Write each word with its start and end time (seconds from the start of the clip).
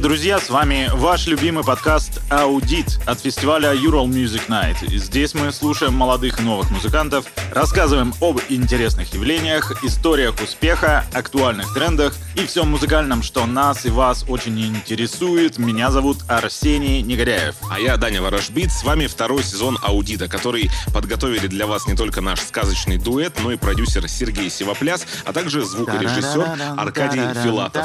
Друзья! 0.00 0.38
С 0.38 0.48
вами 0.48 0.88
ваш 0.92 1.26
любимый 1.26 1.64
подкаст 1.64 2.17
«Аудит» 2.30 2.98
от 3.06 3.20
фестиваля 3.20 3.72
Ural 3.72 4.06
Music 4.06 4.48
Night. 4.48 4.76
Здесь 4.94 5.34
мы 5.34 5.50
слушаем 5.50 5.94
молодых 5.94 6.40
и 6.40 6.42
новых 6.42 6.70
музыкантов, 6.70 7.24
рассказываем 7.52 8.12
об 8.20 8.38
интересных 8.50 9.14
явлениях, 9.14 9.82
историях 9.82 10.34
успеха, 10.42 11.06
актуальных 11.14 11.72
трендах 11.72 12.14
и 12.34 12.44
всем 12.44 12.70
музыкальном, 12.70 13.22
что 13.22 13.46
нас 13.46 13.86
и 13.86 13.90
вас 13.90 14.26
очень 14.28 14.60
интересует. 14.60 15.56
Меня 15.56 15.90
зовут 15.90 16.18
Арсений 16.28 17.00
Негоряев. 17.00 17.54
А 17.70 17.80
я 17.80 17.96
Даня 17.96 18.20
Ворожбит. 18.20 18.70
С 18.72 18.84
вами 18.84 19.06
второй 19.06 19.42
сезон 19.42 19.78
«Аудита», 19.82 20.28
который 20.28 20.70
подготовили 20.92 21.46
для 21.46 21.66
вас 21.66 21.86
не 21.86 21.94
только 21.94 22.20
наш 22.20 22.40
сказочный 22.40 22.98
дуэт, 22.98 23.38
но 23.42 23.52
и 23.52 23.56
продюсер 23.56 24.06
Сергей 24.06 24.50
Севопляс, 24.50 25.06
а 25.24 25.32
также 25.32 25.64
звукорежиссер 25.64 26.76
Аркадий 26.76 27.22
Филатов. 27.42 27.84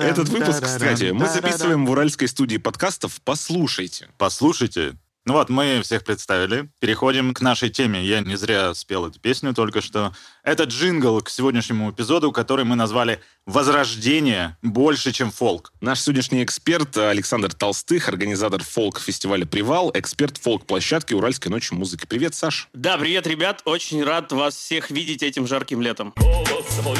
Этот 0.00 0.28
выпуск, 0.30 0.62
кстати, 0.64 1.10
мы 1.10 1.28
записываем 1.28 1.84
в 1.84 1.90
уральской 1.90 2.28
студии 2.28 2.45
подкастов 2.54 3.20
«Послушайте». 3.24 4.08
Послушайте. 4.16 4.94
Ну 5.26 5.32
вот, 5.32 5.48
мы 5.48 5.82
всех 5.82 6.04
представили. 6.04 6.70
Переходим 6.78 7.34
к 7.34 7.40
нашей 7.40 7.68
теме. 7.68 8.00
Я 8.04 8.20
не 8.20 8.36
зря 8.36 8.72
спел 8.74 9.06
эту 9.06 9.18
песню 9.18 9.54
только 9.54 9.80
что. 9.80 10.14
Это 10.44 10.64
джингл 10.64 11.20
к 11.20 11.28
сегодняшнему 11.28 11.90
эпизоду, 11.90 12.30
который 12.30 12.64
мы 12.64 12.76
назвали 12.76 13.20
«Возрождение 13.44 14.56
больше, 14.62 15.10
чем 15.10 15.32
фолк». 15.32 15.72
Наш 15.80 16.00
сегодняшний 16.00 16.44
эксперт 16.44 16.96
Александр 16.96 17.52
Толстых, 17.52 18.08
организатор 18.08 18.62
фолк-фестиваля 18.62 19.46
«Привал», 19.46 19.90
эксперт 19.94 20.38
фолк-площадки 20.38 21.12
«Уральской 21.12 21.50
ночи 21.50 21.74
музыки». 21.74 22.06
Привет, 22.06 22.36
Саш. 22.36 22.68
Да, 22.72 22.96
привет, 22.96 23.26
ребят. 23.26 23.62
Очень 23.64 24.04
рад 24.04 24.30
вас 24.30 24.54
всех 24.54 24.92
видеть 24.92 25.24
этим 25.24 25.48
жарким 25.48 25.82
летом. 25.82 26.14
Голос 26.16 26.80
мой 26.84 26.98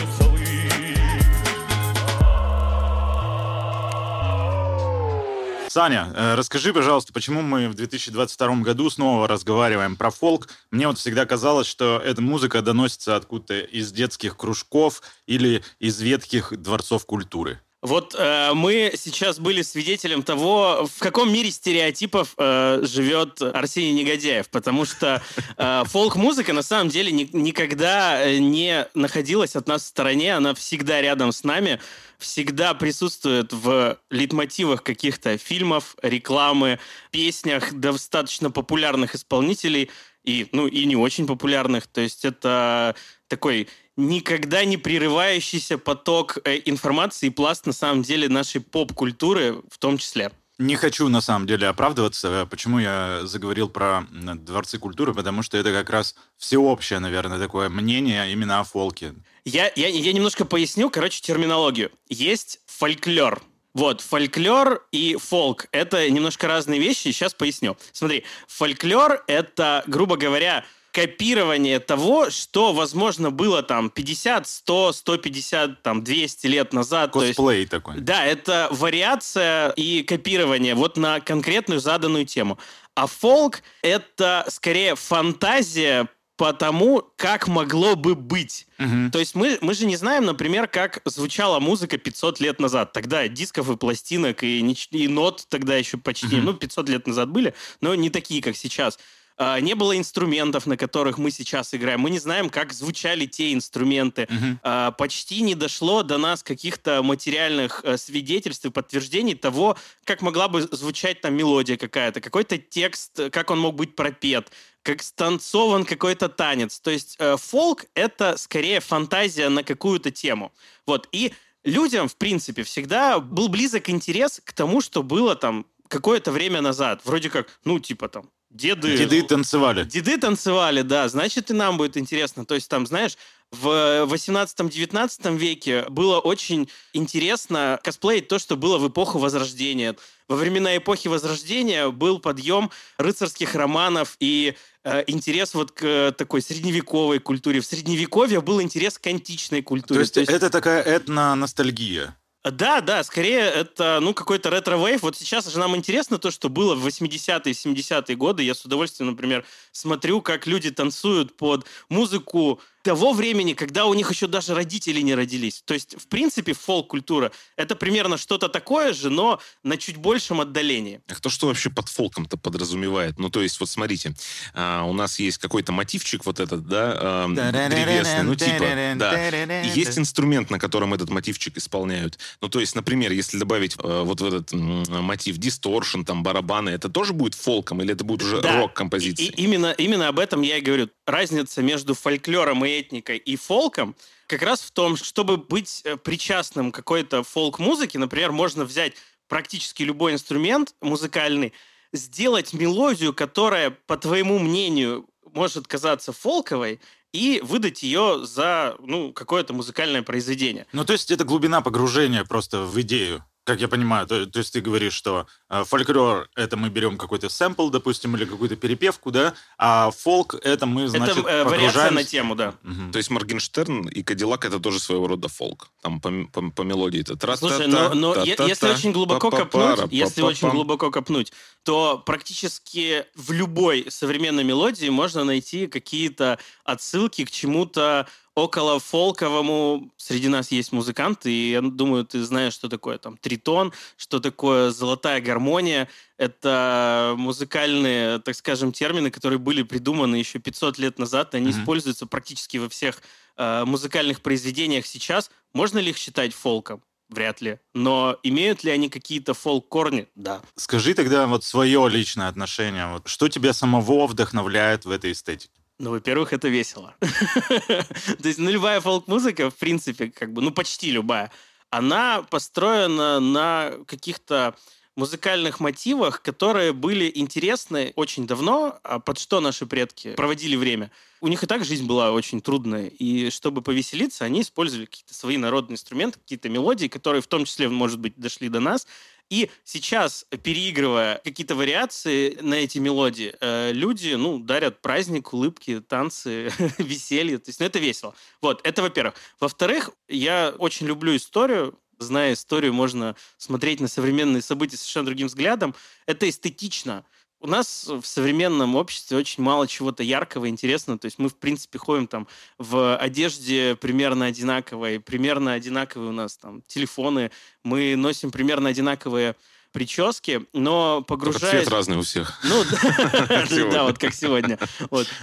Саня, 5.76 6.10
э, 6.14 6.34
расскажи, 6.36 6.72
пожалуйста, 6.72 7.12
почему 7.12 7.42
мы 7.42 7.68
в 7.68 7.74
2022 7.74 8.62
году 8.62 8.88
снова 8.88 9.28
разговариваем 9.28 9.94
про 9.94 10.10
фолк? 10.10 10.48
Мне 10.70 10.86
вот 10.86 10.96
всегда 10.96 11.26
казалось, 11.26 11.66
что 11.66 12.00
эта 12.02 12.22
музыка 12.22 12.62
доносится 12.62 13.14
откуда-то 13.14 13.60
из 13.60 13.92
детских 13.92 14.38
кружков 14.38 15.02
или 15.26 15.62
из 15.78 16.00
ветхих 16.00 16.56
дворцов 16.56 17.04
культуры. 17.04 17.60
Вот 17.86 18.16
э, 18.18 18.52
мы 18.52 18.94
сейчас 18.96 19.38
были 19.38 19.62
свидетелем 19.62 20.24
того, 20.24 20.88
в 20.92 20.98
каком 20.98 21.32
мире 21.32 21.52
стереотипов 21.52 22.34
э, 22.36 22.80
живет 22.82 23.40
Арсений 23.40 23.92
Негодяев, 23.92 24.48
потому 24.48 24.84
что 24.84 25.22
э, 25.56 25.82
фолк-музыка 25.86 26.52
на 26.52 26.62
самом 26.62 26.88
деле 26.88 27.12
ни, 27.12 27.30
никогда 27.32 28.20
э, 28.20 28.38
не 28.38 28.88
находилась 28.94 29.54
от 29.54 29.68
нас 29.68 29.84
в 29.84 29.86
стороне, 29.86 30.34
она 30.34 30.54
всегда 30.54 31.00
рядом 31.00 31.30
с 31.30 31.44
нами 31.44 31.78
всегда 32.18 32.74
присутствует 32.74 33.52
в 33.52 33.98
литмотивах 34.10 34.82
каких-то 34.82 35.38
фильмов, 35.38 35.94
рекламы, 36.02 36.80
песнях 37.12 37.72
достаточно 37.72 38.50
популярных 38.50 39.14
исполнителей 39.14 39.90
и, 40.24 40.48
ну, 40.50 40.66
и 40.66 40.86
не 40.86 40.96
очень 40.96 41.28
популярных. 41.28 41.86
То 41.86 42.00
есть 42.00 42.24
это 42.24 42.96
такой 43.28 43.68
никогда 43.96 44.64
не 44.64 44.76
прерывающийся 44.76 45.78
поток 45.78 46.38
э, 46.44 46.60
информации 46.64 47.26
и 47.26 47.30
пласт, 47.30 47.66
на 47.66 47.72
самом 47.72 48.02
деле, 48.02 48.28
нашей 48.28 48.60
поп-культуры 48.60 49.62
в 49.70 49.78
том 49.78 49.98
числе. 49.98 50.30
Не 50.58 50.76
хочу, 50.76 51.08
на 51.08 51.20
самом 51.20 51.46
деле, 51.46 51.66
оправдываться. 51.66 52.46
Почему 52.50 52.78
я 52.78 53.20
заговорил 53.24 53.68
про 53.68 54.06
дворцы 54.10 54.78
культуры? 54.78 55.12
Потому 55.12 55.42
что 55.42 55.58
это 55.58 55.70
как 55.70 55.90
раз 55.90 56.14
всеобщее, 56.38 56.98
наверное, 56.98 57.38
такое 57.38 57.68
мнение 57.68 58.32
именно 58.32 58.60
о 58.60 58.64
фолке. 58.64 59.14
Я, 59.44 59.70
я, 59.76 59.88
я 59.88 60.12
немножко 60.14 60.46
поясню, 60.46 60.88
короче, 60.88 61.20
терминологию. 61.20 61.90
Есть 62.08 62.60
фольклор. 62.66 63.42
Вот, 63.74 64.00
фольклор 64.00 64.86
и 64.90 65.16
фолк— 65.20 65.66
это 65.70 66.08
немножко 66.08 66.46
разные 66.48 66.80
вещи, 66.80 67.12
сейчас 67.12 67.34
поясню. 67.34 67.76
Смотри, 67.92 68.24
фольклор— 68.48 69.22
это, 69.26 69.84
грубо 69.86 70.16
говоря, 70.16 70.64
копирование 70.96 71.78
того, 71.78 72.30
что, 72.30 72.72
возможно, 72.72 73.30
было 73.30 73.62
там 73.62 73.90
50, 73.90 74.48
100, 74.48 74.92
150, 74.92 75.82
там 75.82 76.02
200 76.02 76.46
лет 76.46 76.72
назад. 76.72 77.12
Косплей 77.12 77.58
есть, 77.58 77.70
такой. 77.70 78.00
Да, 78.00 78.24
это 78.24 78.68
вариация 78.70 79.72
и 79.76 80.02
копирование 80.02 80.74
вот 80.74 80.96
на 80.96 81.20
конкретную 81.20 81.80
заданную 81.80 82.24
тему. 82.24 82.58
А 82.94 83.06
фолк— 83.06 83.60
это 83.82 84.46
скорее 84.48 84.94
фантазия 84.94 86.08
по 86.38 86.54
тому, 86.54 87.02
как 87.16 87.46
могло 87.46 87.94
бы 87.94 88.14
быть. 88.14 88.66
Угу. 88.78 89.10
То 89.12 89.18
есть 89.18 89.34
мы, 89.34 89.58
мы 89.60 89.74
же 89.74 89.84
не 89.84 89.96
знаем, 89.96 90.24
например, 90.24 90.66
как 90.66 91.02
звучала 91.04 91.60
музыка 91.60 91.98
500 91.98 92.40
лет 92.40 92.58
назад. 92.58 92.94
Тогда 92.94 93.28
дисков 93.28 93.68
и 93.68 93.76
пластинок, 93.76 94.42
и, 94.42 94.60
и 94.60 95.08
нот 95.08 95.44
тогда 95.50 95.76
еще 95.76 95.98
почти, 95.98 96.36
угу. 96.38 96.46
ну, 96.46 96.54
500 96.54 96.88
лет 96.88 97.06
назад 97.06 97.28
были, 97.28 97.52
но 97.82 97.94
не 97.94 98.08
такие, 98.08 98.40
как 98.40 98.56
сейчас. 98.56 98.98
А, 99.38 99.60
не 99.60 99.74
было 99.74 99.96
инструментов, 99.96 100.66
на 100.66 100.76
которых 100.76 101.18
мы 101.18 101.30
сейчас 101.30 101.74
играем. 101.74 102.00
Мы 102.00 102.10
не 102.10 102.18
знаем, 102.18 102.48
как 102.48 102.72
звучали 102.72 103.26
те 103.26 103.52
инструменты. 103.52 104.28
Uh-huh. 104.30 104.92
Почти 104.96 105.42
не 105.42 105.54
дошло 105.54 106.02
до 106.02 106.18
нас 106.18 106.42
каких-то 106.42 107.02
материальных 107.02 107.80
э, 107.84 107.98
свидетельств 107.98 108.64
и 108.64 108.70
подтверждений 108.70 109.34
того, 109.34 109.76
как 110.04 110.22
могла 110.22 110.48
бы 110.48 110.62
звучать 110.62 111.20
там 111.20 111.34
мелодия 111.34 111.76
какая-то, 111.76 112.20
какой-то 112.20 112.58
текст, 112.58 113.20
как 113.30 113.50
он 113.50 113.60
мог 113.60 113.74
быть 113.74 113.94
пропет, 113.94 114.50
как 114.82 115.02
станцован 115.02 115.84
какой-то 115.84 116.28
танец. 116.28 116.80
То 116.80 116.90
есть 116.90 117.16
э, 117.18 117.36
фолк— 117.36 117.84
это 117.94 118.36
скорее 118.38 118.80
фантазия 118.80 119.48
на 119.48 119.62
какую-то 119.62 120.10
тему. 120.10 120.52
Вот. 120.86 121.08
И 121.12 121.32
людям, 121.64 122.08
в 122.08 122.16
принципе, 122.16 122.62
всегда 122.62 123.18
был 123.18 123.48
близок 123.48 123.90
интерес 123.90 124.40
к 124.42 124.52
тому, 124.52 124.80
что 124.80 125.02
было 125.02 125.36
там 125.36 125.66
какое-то 125.88 126.32
время 126.32 126.62
назад. 126.62 127.02
Вроде 127.04 127.28
как, 127.30 127.58
ну, 127.64 127.78
типа 127.78 128.08
там, 128.08 128.30
деды... 128.50 128.96
Деды 128.96 129.22
танцевали. 129.22 129.84
Деды 129.84 130.18
танцевали, 130.18 130.82
да. 130.82 131.08
Значит, 131.08 131.50
и 131.50 131.54
нам 131.54 131.76
будет 131.76 131.96
интересно. 131.96 132.44
То 132.44 132.54
есть 132.54 132.68
там, 132.68 132.86
знаешь, 132.86 133.16
в 133.52 133.68
18-19 134.12 135.36
веке 135.36 135.84
было 135.88 136.18
очень 136.18 136.68
интересно 136.92 137.78
косплеить 137.82 138.28
то, 138.28 138.38
что 138.38 138.56
было 138.56 138.78
в 138.78 138.88
эпоху 138.88 139.18
Возрождения. 139.18 139.96
Во 140.28 140.36
времена 140.36 140.76
эпохи 140.76 141.08
Возрождения 141.08 141.90
был 141.90 142.18
подъем 142.18 142.70
рыцарских 142.98 143.54
романов 143.54 144.16
и 144.18 144.56
э, 144.82 145.04
интерес 145.06 145.54
вот 145.54 145.70
к 145.70 145.84
э, 145.84 146.12
такой 146.12 146.42
средневековой 146.42 147.20
культуре. 147.20 147.60
В 147.60 147.66
Средневековье 147.66 148.40
был 148.40 148.60
интерес 148.60 148.98
к 148.98 149.06
античной 149.06 149.62
культуре. 149.62 149.98
То 149.98 150.00
есть, 150.00 150.14
то 150.14 150.20
есть... 150.20 150.32
это 150.32 150.50
такая 150.50 150.82
этно-ностальгия? 150.82 152.16
Да, 152.52 152.80
да, 152.80 153.02
скорее 153.02 153.40
это, 153.40 153.98
ну, 154.00 154.14
какой-то 154.14 154.50
retrowave. 154.50 155.02
Вот 155.02 155.16
сейчас 155.16 155.50
же 155.50 155.58
нам 155.58 155.74
интересно 155.74 156.18
то, 156.18 156.30
что 156.30 156.48
было 156.48 156.76
в 156.76 156.86
80-е, 156.86 157.52
70-е 157.52 158.14
годы. 158.16 158.44
Я 158.44 158.54
с 158.54 158.64
удовольствием, 158.64 159.10
например, 159.10 159.44
смотрю, 159.72 160.20
как 160.20 160.46
люди 160.46 160.70
танцуют 160.70 161.36
под 161.36 161.66
музыку 161.88 162.60
того 162.86 163.14
времени, 163.14 163.52
когда 163.52 163.86
у 163.86 163.94
них 163.94 164.08
еще 164.12 164.28
даже 164.28 164.54
родители 164.54 165.00
не 165.00 165.16
родились. 165.16 165.60
То 165.64 165.74
есть, 165.74 166.00
в 166.00 166.06
принципе, 166.06 166.52
фолк-культура— 166.52 167.32
это 167.56 167.74
примерно 167.74 168.16
что-то 168.16 168.48
такое 168.48 168.92
же, 168.92 169.10
но 169.10 169.40
на 169.64 169.76
чуть 169.76 169.96
большем 169.96 170.40
отдалении. 170.40 171.00
А 171.08 171.16
кто 171.16 171.28
что 171.28 171.48
вообще 171.48 171.68
под 171.68 171.88
фолком-то 171.88 172.36
подразумевает? 172.36 173.18
Ну, 173.18 173.28
то 173.28 173.42
есть, 173.42 173.58
вот 173.58 173.68
смотрите, 173.68 174.14
а, 174.54 174.84
у 174.84 174.92
нас 174.92 175.18
есть 175.18 175.38
какой-то 175.38 175.72
мотивчик 175.72 176.24
вот 176.26 176.38
этот, 176.38 176.68
да, 176.68 176.96
а, 176.96 177.28
древесный, 177.28 178.22
ну, 178.22 178.36
типа, 178.36 178.94
да. 178.94 179.62
И 179.62 179.68
есть 179.70 179.98
инструмент, 179.98 180.50
на 180.50 180.60
котором 180.60 180.94
этот 180.94 181.10
мотивчик 181.10 181.56
исполняют. 181.56 182.20
Ну, 182.40 182.48
то 182.48 182.60
есть, 182.60 182.76
например, 182.76 183.10
если 183.10 183.36
добавить 183.36 183.74
а, 183.78 184.04
вот 184.04 184.20
в 184.20 184.24
этот 184.24 184.52
мотив 184.52 185.38
дисторшн, 185.38 186.02
там, 186.02 186.22
барабаны, 186.22 186.70
это 186.70 186.88
тоже 186.88 187.12
будет 187.14 187.34
фолком 187.34 187.82
или 187.82 187.94
это 187.94 188.04
будет 188.04 188.22
уже 188.22 188.40
да. 188.40 188.60
рок-композиция? 188.60 189.32
Именно, 189.36 189.72
именно 189.72 190.06
об 190.06 190.20
этом 190.20 190.42
я 190.42 190.58
и 190.58 190.60
говорю. 190.60 190.88
Разница 191.04 191.62
между 191.62 191.94
фольклором 191.94 192.64
и 192.64 192.75
этникой 192.78 193.18
и 193.18 193.36
фолком 193.36 193.96
как 194.26 194.42
раз 194.42 194.60
в 194.60 194.70
том, 194.70 194.96
чтобы 194.96 195.36
быть 195.36 195.82
э, 195.84 195.96
причастным 195.96 196.72
какой-то 196.72 197.22
фолк-музыке, 197.22 197.98
например, 197.98 198.32
можно 198.32 198.64
взять 198.64 198.94
практически 199.28 199.82
любой 199.82 200.12
инструмент 200.12 200.74
музыкальный, 200.80 201.52
сделать 201.92 202.52
мелодию, 202.52 203.12
которая, 203.12 203.70
по 203.70 203.96
твоему 203.96 204.38
мнению, 204.38 205.08
может 205.32 205.66
казаться 205.66 206.12
фолковой, 206.12 206.80
и 207.12 207.40
выдать 207.42 207.82
ее 207.82 208.26
за 208.26 208.76
ну, 208.80 209.12
какое-то 209.12 209.54
музыкальное 209.54 210.02
произведение. 210.02 210.66
Ну, 210.72 210.84
то 210.84 210.92
есть 210.92 211.10
это 211.10 211.24
глубина 211.24 211.62
погружения 211.62 212.24
просто 212.24 212.62
в 212.62 212.80
идею. 212.82 213.24
Как 213.46 213.60
я 213.60 213.68
понимаю, 213.68 214.08
то, 214.08 214.26
то 214.26 214.40
есть 214.40 214.52
ты 214.52 214.60
говоришь, 214.60 214.92
что 214.92 215.28
э, 215.48 215.62
фольклор 215.62 216.28
это 216.34 216.56
мы 216.56 216.68
берем 216.68 216.98
какой-то 216.98 217.28
сэмпл, 217.28 217.68
допустим, 217.70 218.16
или 218.16 218.24
какую-то 218.24 218.56
перепевку, 218.56 219.12
да, 219.12 219.34
а 219.56 219.92
фолк 219.92 220.34
это 220.42 220.66
мы, 220.66 220.88
значит, 220.88 221.16
Это 221.16 221.28
э, 221.28 221.44
вариация 221.44 221.92
на 221.92 222.02
тему, 222.02 222.34
да. 222.34 222.54
Угу. 222.64 222.90
То 222.90 222.98
есть 222.98 223.08
Моргенштерн 223.08 223.86
и 223.86 224.02
Кадиллак 224.02 224.44
это 224.44 224.58
тоже 224.58 224.80
своего 224.80 225.06
рода 225.06 225.28
фолк. 225.28 225.68
Там 225.80 226.00
по, 226.00 226.10
по, 226.32 226.50
по 226.50 226.62
мелодии 226.62 227.02
это 227.02 227.14
трас 227.14 227.38
Слушай, 227.38 227.68
но, 227.68 227.94
но 227.94 228.16
если 228.24 228.68
очень 228.68 228.90
глубоко 228.90 229.30
копнуть, 229.30 229.92
если 229.92 230.22
очень 230.22 230.50
глубоко 230.50 230.90
копнуть, 230.90 231.32
то 231.62 232.02
практически 232.04 233.04
в 233.14 233.30
любой 233.30 233.86
современной 233.90 234.42
мелодии 234.42 234.88
можно 234.88 235.22
найти 235.22 235.68
какие-то 235.68 236.40
отсылки 236.64 237.24
к 237.24 237.30
чему-то 237.30 238.08
около 238.36 238.78
фолковому 238.78 239.90
среди 239.96 240.28
нас 240.28 240.52
есть 240.52 240.70
музыканты, 240.70 241.32
и 241.32 241.50
я 241.52 241.62
думаю, 241.62 242.04
ты 242.04 242.22
знаешь, 242.22 242.52
что 242.52 242.68
такое 242.68 242.98
там 242.98 243.16
тритон, 243.16 243.72
что 243.96 244.20
такое 244.20 244.70
золотая 244.70 245.20
гармония. 245.20 245.88
Это 246.18 247.14
музыкальные, 247.16 248.20
так 248.20 248.36
скажем, 248.36 248.72
термины, 248.72 249.10
которые 249.10 249.38
были 249.38 249.62
придуманы 249.62 250.16
еще 250.16 250.38
500 250.38 250.78
лет 250.78 250.98
назад, 250.98 251.34
и 251.34 251.38
они 251.38 251.48
mm-hmm. 251.48 251.62
используются 251.62 252.06
практически 252.06 252.58
во 252.58 252.68
всех 252.68 253.02
э, 253.38 253.64
музыкальных 253.64 254.20
произведениях 254.20 254.86
сейчас. 254.86 255.30
Можно 255.54 255.78
ли 255.78 255.90
их 255.90 255.96
считать 255.96 256.34
фолком? 256.34 256.82
Вряд 257.08 257.40
ли. 257.40 257.58
Но 257.72 258.18
имеют 258.22 258.64
ли 258.64 258.70
они 258.70 258.90
какие-то 258.90 259.32
фолк-корни? 259.32 260.08
Да. 260.14 260.42
Скажи 260.56 260.92
тогда 260.92 261.26
вот 261.26 261.44
свое 261.44 261.88
личное 261.88 262.28
отношение. 262.28 262.88
Вот 262.88 263.08
что 263.08 263.28
тебя 263.28 263.52
самого 263.52 264.06
вдохновляет 264.06 264.84
в 264.84 264.90
этой 264.90 265.12
эстетике? 265.12 265.52
Ну, 265.78 265.90
во-первых, 265.90 266.32
это 266.32 266.48
весело. 266.48 266.94
То 267.00 268.28
есть, 268.28 268.38
ну, 268.38 268.50
любая 268.50 268.80
фолк-музыка, 268.80 269.50
в 269.50 269.56
принципе, 269.56 270.10
как 270.10 270.32
бы, 270.32 270.40
ну, 270.40 270.50
почти 270.50 270.90
любая, 270.90 271.30
она 271.70 272.22
построена 272.22 273.20
на 273.20 273.72
каких-то 273.86 274.54
музыкальных 274.96 275.60
мотивах, 275.60 276.22
которые 276.22 276.72
были 276.72 277.12
интересны 277.14 277.92
очень 277.96 278.26
давно, 278.26 278.78
а 278.82 278.98
под 278.98 279.18
что 279.18 279.40
наши 279.40 279.66
предки 279.66 280.14
проводили 280.14 280.56
время. 280.56 280.90
У 281.20 281.28
них 281.28 281.42
и 281.42 281.46
так 281.46 281.64
жизнь 281.64 281.86
была 281.86 282.12
очень 282.12 282.40
трудная, 282.40 282.86
и 282.86 283.30
чтобы 283.30 283.60
повеселиться, 283.60 284.24
они 284.24 284.40
использовали 284.40 284.86
какие-то 284.86 285.14
свои 285.14 285.36
народные 285.36 285.74
инструменты, 285.74 286.18
какие-то 286.18 286.48
мелодии, 286.48 286.88
которые 286.88 287.20
в 287.20 287.26
том 287.26 287.44
числе, 287.44 287.68
может 287.68 287.98
быть, 287.98 288.14
дошли 288.16 288.48
до 288.48 288.60
нас, 288.60 288.86
и 289.28 289.50
сейчас, 289.64 290.24
переигрывая 290.42 291.20
какие-то 291.24 291.54
вариации 291.54 292.38
на 292.40 292.54
эти 292.54 292.78
мелодии, 292.78 293.34
э, 293.40 293.72
люди, 293.72 294.14
ну, 294.14 294.38
дарят 294.38 294.80
праздник, 294.80 295.32
улыбки, 295.32 295.80
танцы, 295.80 296.52
веселье. 296.78 297.38
То 297.38 297.48
есть, 297.48 297.60
ну, 297.60 297.66
это 297.66 297.78
весело. 297.78 298.14
Вот, 298.40 298.60
это 298.64 298.82
во-первых. 298.82 299.14
Во-вторых, 299.40 299.90
я 300.08 300.54
очень 300.58 300.86
люблю 300.86 301.16
историю, 301.16 301.78
зная 301.98 302.34
историю, 302.34 302.72
можно 302.72 303.16
смотреть 303.36 303.80
на 303.80 303.88
современные 303.88 304.42
события 304.42 304.76
совершенно 304.76 305.06
другим 305.06 305.26
взглядом. 305.26 305.74
Это 306.06 306.28
эстетично. 306.28 307.04
У 307.46 307.48
нас 307.48 307.86
в 307.86 308.04
современном 308.04 308.74
обществе 308.74 309.16
очень 309.16 309.40
мало 309.40 309.68
чего-то 309.68 310.02
яркого, 310.02 310.48
интересного. 310.48 310.98
То 310.98 311.04
есть 311.04 311.20
мы, 311.20 311.28
в 311.28 311.36
принципе, 311.36 311.78
ходим 311.78 312.08
там 312.08 312.26
в 312.58 312.96
одежде 312.96 313.76
примерно 313.76 314.26
одинаковой, 314.26 314.98
примерно 314.98 315.52
одинаковые 315.52 316.08
у 316.10 316.12
нас 316.12 316.36
там 316.36 316.62
телефоны, 316.66 317.30
мы 317.62 317.94
носим 317.94 318.32
примерно 318.32 318.70
одинаковые 318.70 319.36
прически, 319.70 320.44
но 320.54 321.02
погружаясь... 321.02 321.62
цвет 321.62 321.68
разный 321.68 321.98
у 321.98 322.02
всех. 322.02 322.40
Ну, 322.42 322.64
да, 323.70 323.84
вот 323.84 323.98
как 323.98 324.12
сегодня. 324.12 324.58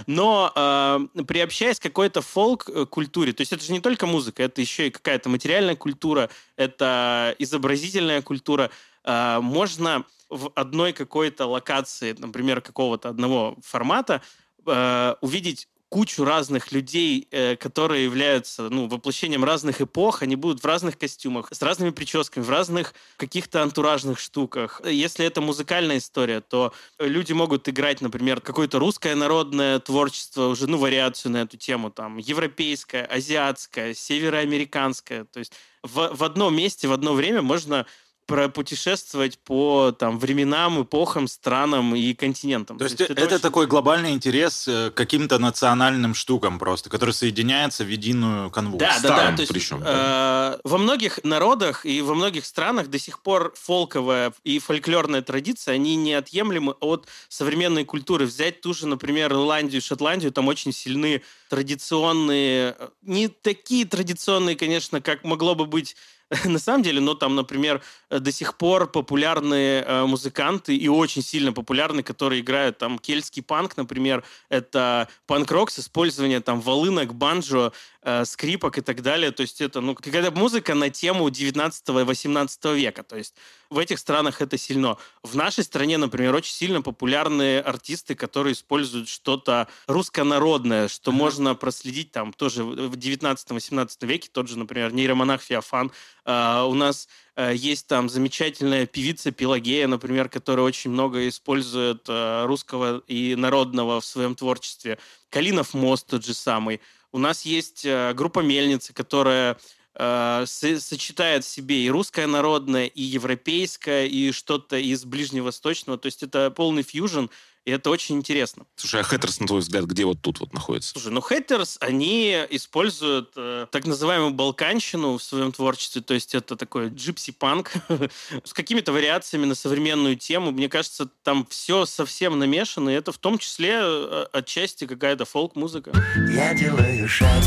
Но 0.06 0.50
а, 0.54 1.00
приобщаясь 1.26 1.78
к 1.78 1.82
какой-то 1.82 2.22
фолк-культуре, 2.22 3.34
то 3.34 3.42
есть 3.42 3.52
это 3.52 3.62
же 3.62 3.72
не 3.72 3.80
только 3.80 4.06
музыка, 4.06 4.44
это 4.44 4.62
еще 4.62 4.86
и 4.86 4.90
какая-то 4.90 5.28
материальная 5.28 5.76
культура, 5.76 6.30
это 6.56 7.34
изобразительная 7.38 8.22
культура, 8.22 8.70
можно 9.06 10.04
в 10.30 10.50
одной 10.54 10.92
какой-то 10.92 11.46
локации, 11.46 12.14
например, 12.18 12.60
какого-то 12.60 13.08
одного 13.08 13.56
формата, 13.62 14.22
э, 14.66 15.14
увидеть 15.20 15.68
кучу 15.94 16.24
разных 16.24 16.72
людей, 16.72 17.28
э, 17.30 17.54
которые 17.54 18.02
являются 18.02 18.68
ну, 18.68 18.88
воплощением 18.88 19.44
разных 19.44 19.80
эпох, 19.80 20.22
они 20.22 20.34
будут 20.34 20.60
в 20.60 20.66
разных 20.66 20.98
костюмах, 20.98 21.50
с 21.52 21.62
разными 21.62 21.90
прическами, 21.90 22.42
в 22.42 22.50
разных 22.50 22.94
каких-то 23.16 23.62
антуражных 23.62 24.18
штуках. 24.18 24.80
Если 24.84 25.24
это 25.24 25.40
музыкальная 25.40 25.98
история, 25.98 26.40
то 26.40 26.72
люди 26.98 27.32
могут 27.32 27.68
играть, 27.68 28.00
например, 28.00 28.40
какое-то 28.40 28.80
русское 28.80 29.14
народное 29.14 29.78
творчество, 29.78 30.48
уже 30.48 30.66
ну, 30.66 30.78
вариацию 30.78 31.30
на 31.30 31.42
эту 31.42 31.56
тему, 31.58 31.92
там, 31.92 32.18
европейское, 32.18 33.04
азиатское, 33.04 33.94
североамериканское. 33.94 35.26
То 35.26 35.38
есть 35.38 35.52
в, 35.84 36.10
в 36.12 36.24
одном 36.24 36.56
месте, 36.56 36.88
в 36.88 36.92
одно 36.92 37.12
время 37.12 37.40
можно 37.40 37.86
пропутешествовать 38.26 39.38
по 39.38 39.92
там, 39.92 40.18
временам, 40.18 40.82
эпохам, 40.82 41.28
странам 41.28 41.94
и 41.94 42.14
континентам. 42.14 42.78
То 42.78 42.84
есть, 42.84 42.96
То 42.96 43.02
есть 43.04 43.10
это, 43.12 43.20
это 43.22 43.34
очень... 43.34 43.42
такой 43.42 43.66
глобальный 43.66 44.12
интерес 44.12 44.64
к 44.64 44.92
каким-то 44.94 45.38
национальным 45.38 46.14
штукам 46.14 46.58
просто, 46.58 46.90
которые 46.90 47.14
соединяются 47.14 47.84
в 47.84 47.88
единую 47.88 48.50
канву. 48.50 48.78
Да, 48.78 48.98
да, 49.02 49.08
да. 49.08 49.36
То 49.36 49.42
есть, 49.42 49.52
причем, 49.52 49.80
да. 49.80 50.54
Э, 50.54 50.60
во 50.64 50.78
многих 50.78 51.22
народах 51.24 51.84
и 51.84 52.00
во 52.02 52.14
многих 52.14 52.46
странах 52.46 52.88
до 52.88 52.98
сих 52.98 53.20
пор 53.20 53.52
фолковая 53.56 54.32
и 54.44 54.58
фольклорная 54.58 55.22
традиция, 55.22 55.74
они 55.74 55.96
неотъемлемы 55.96 56.72
от 56.80 57.06
современной 57.28 57.84
культуры. 57.84 58.26
Взять 58.26 58.60
ту 58.60 58.74
же, 58.74 58.86
например, 58.86 59.32
Ирландию, 59.32 59.82
Шотландию, 59.82 60.32
там 60.32 60.48
очень 60.48 60.72
сильны 60.72 61.22
традиционные, 61.48 62.76
не 63.02 63.28
такие 63.28 63.84
традиционные, 63.84 64.56
конечно, 64.56 65.00
как 65.00 65.24
могло 65.24 65.54
бы 65.54 65.66
быть 65.66 65.96
на 66.44 66.58
самом 66.58 66.82
деле, 66.82 67.00
но 67.00 67.14
там, 67.14 67.34
например, 67.34 67.82
э, 68.10 68.18
до 68.18 68.32
сих 68.32 68.56
пор 68.56 68.86
популярные 68.86 69.82
э, 69.82 70.04
музыканты 70.04 70.76
и 70.76 70.88
очень 70.88 71.22
сильно 71.22 71.52
популярные, 71.52 72.02
которые 72.02 72.40
играют 72.40 72.78
там 72.78 72.98
кельтский 72.98 73.42
панк, 73.42 73.76
например, 73.76 74.24
это 74.48 75.08
панк-рок 75.26 75.70
с 75.70 75.78
использованием 75.78 76.42
там 76.42 76.60
волынок, 76.60 77.14
банджо, 77.14 77.72
э, 78.04 78.24
скрипок 78.24 78.78
и 78.78 78.80
так 78.80 79.02
далее. 79.02 79.32
То 79.32 79.40
есть 79.40 79.60
это, 79.60 79.80
ну, 79.80 79.94
какая-то 79.94 80.30
музыка 80.30 80.74
на 80.74 80.90
тему 80.90 81.28
19-18 81.28 82.76
века. 82.76 83.02
То 83.02 83.16
есть 83.16 83.34
в 83.70 83.78
этих 83.78 83.98
странах 83.98 84.40
это 84.40 84.56
сильно. 84.56 84.96
В 85.22 85.34
нашей 85.34 85.64
стране, 85.64 85.98
например, 85.98 86.34
очень 86.34 86.54
сильно 86.54 86.82
популярные 86.82 87.60
артисты, 87.60 88.14
которые 88.14 88.52
используют 88.52 89.08
что-то 89.08 89.68
руссконародное, 89.86 90.88
что 90.88 91.10
mm-hmm. 91.10 91.14
можно 91.14 91.54
проследить 91.54 92.12
там 92.12 92.32
тоже 92.32 92.62
в 92.62 92.94
19-18 92.94 94.06
веке. 94.06 94.28
Тот 94.30 94.48
же, 94.48 94.58
например, 94.58 94.92
нейромонах 94.92 95.42
Феофан. 95.42 95.90
Uh, 96.26 96.66
у 96.70 96.72
нас 96.72 97.06
uh, 97.36 97.54
есть 97.54 97.86
там 97.86 98.08
замечательная 98.08 98.86
певица 98.86 99.30
Пелагея, 99.30 99.86
например, 99.86 100.30
которая 100.30 100.64
очень 100.64 100.90
много 100.90 101.28
использует 101.28 102.08
uh, 102.08 102.46
русского 102.46 103.02
и 103.06 103.34
народного 103.34 104.00
в 104.00 104.06
своем 104.06 104.34
творчестве. 104.34 104.98
Калинов 105.28 105.74
мост 105.74 106.06
тот 106.06 106.24
же 106.24 106.32
самый. 106.32 106.80
У 107.14 107.18
нас 107.18 107.42
есть 107.42 107.86
группа 108.14 108.40
Мельницы, 108.40 108.92
которая 108.92 109.56
э, 109.94 110.44
сочетает 110.46 111.44
в 111.44 111.48
себе 111.48 111.84
и 111.84 111.88
русское 111.88 112.26
народное, 112.26 112.86
и 112.86 113.02
европейское, 113.02 114.06
и 114.06 114.32
что-то 114.32 114.78
из 114.78 115.04
ближневосточного. 115.04 115.96
То 115.96 116.06
есть 116.06 116.24
это 116.24 116.50
полный 116.50 116.82
фьюжн, 116.82 117.26
и 117.64 117.70
это 117.70 117.90
очень 117.90 118.16
интересно. 118.16 118.66
Слушай, 118.76 119.00
а 119.00 119.02
Хэттерс, 119.04 119.40
на 119.40 119.46
твой 119.46 119.60
взгляд, 119.60 119.84
где 119.84 120.04
вот 120.04 120.20
тут 120.20 120.40
вот 120.40 120.52
находится? 120.52 120.90
Слушай, 120.90 121.12
ну 121.12 121.20
Хэттерс, 121.20 121.78
они 121.80 122.44
используют 122.50 123.32
э, 123.36 123.66
так 123.70 123.86
называемую 123.86 124.32
балканщину 124.32 125.16
в 125.16 125.22
своем 125.22 125.50
творчестве, 125.50 126.02
то 126.02 126.14
есть 126.14 126.34
это 126.34 126.56
такой 126.56 126.88
джипси-панк 126.88 127.72
с 128.44 128.52
какими-то 128.52 128.92
вариациями 128.92 129.46
на 129.46 129.54
современную 129.54 130.16
тему. 130.16 130.50
Мне 130.50 130.68
кажется, 130.68 131.08
там 131.22 131.46
все 131.48 131.86
совсем 131.86 132.38
намешано, 132.38 132.90
и 132.90 132.94
это 132.94 133.12
в 133.12 133.18
том 133.18 133.38
числе 133.38 133.80
э, 133.80 134.26
отчасти 134.32 134.86
какая-то 134.86 135.24
фолк-музыка. 135.24 135.92
Я 136.32 136.54
делаю 136.54 137.08
шаг, 137.08 137.44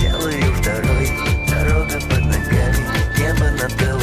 делаю 0.00 0.54
второй, 0.54 1.08
Дорога 1.48 1.94
под 1.94 2.24
ногами, 2.24 3.18
небо 3.18 3.50
над 3.60 3.76
головой 3.76 3.97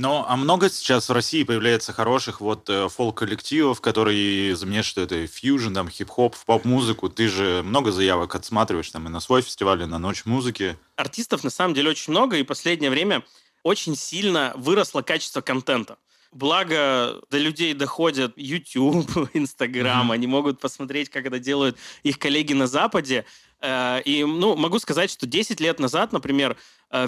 Ну, 0.00 0.24
а 0.26 0.34
много 0.36 0.70
сейчас 0.70 1.10
в 1.10 1.12
России 1.12 1.42
появляется 1.42 1.92
хороших 1.92 2.40
вот 2.40 2.70
э, 2.70 2.88
фолк-коллективов, 2.88 3.82
которые 3.82 4.56
заменяют, 4.56 4.86
что 4.86 5.02
это 5.02 5.26
фьюжн, 5.26 5.74
там, 5.74 5.90
хип-хоп, 5.90 6.34
поп-музыку. 6.46 7.10
Ты 7.10 7.28
же 7.28 7.62
много 7.62 7.92
заявок 7.92 8.34
отсматриваешь 8.34 8.88
там 8.88 9.08
и 9.08 9.10
на 9.10 9.20
свой 9.20 9.42
фестиваль, 9.42 9.82
и 9.82 9.84
на 9.84 9.98
Ночь 9.98 10.24
музыки. 10.24 10.78
Артистов 10.96 11.44
на 11.44 11.50
самом 11.50 11.74
деле 11.74 11.90
очень 11.90 12.12
много, 12.12 12.38
и 12.38 12.42
последнее 12.44 12.90
время 12.90 13.22
очень 13.62 13.94
сильно 13.94 14.54
выросло 14.56 15.02
качество 15.02 15.42
контента. 15.42 15.98
Благо 16.32 17.20
до 17.30 17.36
людей 17.36 17.74
доходят 17.74 18.32
YouTube, 18.36 19.06
Instagram, 19.34 20.12
mm-hmm. 20.12 20.14
они 20.14 20.26
могут 20.26 20.60
посмотреть, 20.60 21.10
как 21.10 21.26
это 21.26 21.38
делают 21.38 21.76
их 22.04 22.18
коллеги 22.18 22.54
на 22.54 22.68
Западе. 22.68 23.26
Э, 23.60 24.00
и 24.06 24.24
ну, 24.24 24.56
могу 24.56 24.78
сказать, 24.78 25.10
что 25.10 25.26
10 25.26 25.60
лет 25.60 25.78
назад, 25.78 26.12
например, 26.12 26.56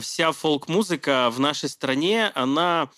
вся 0.00 0.32
фолк-музыка 0.32 1.30
в 1.30 1.40
нашей 1.40 1.68
стране, 1.68 2.30
она 2.34 2.90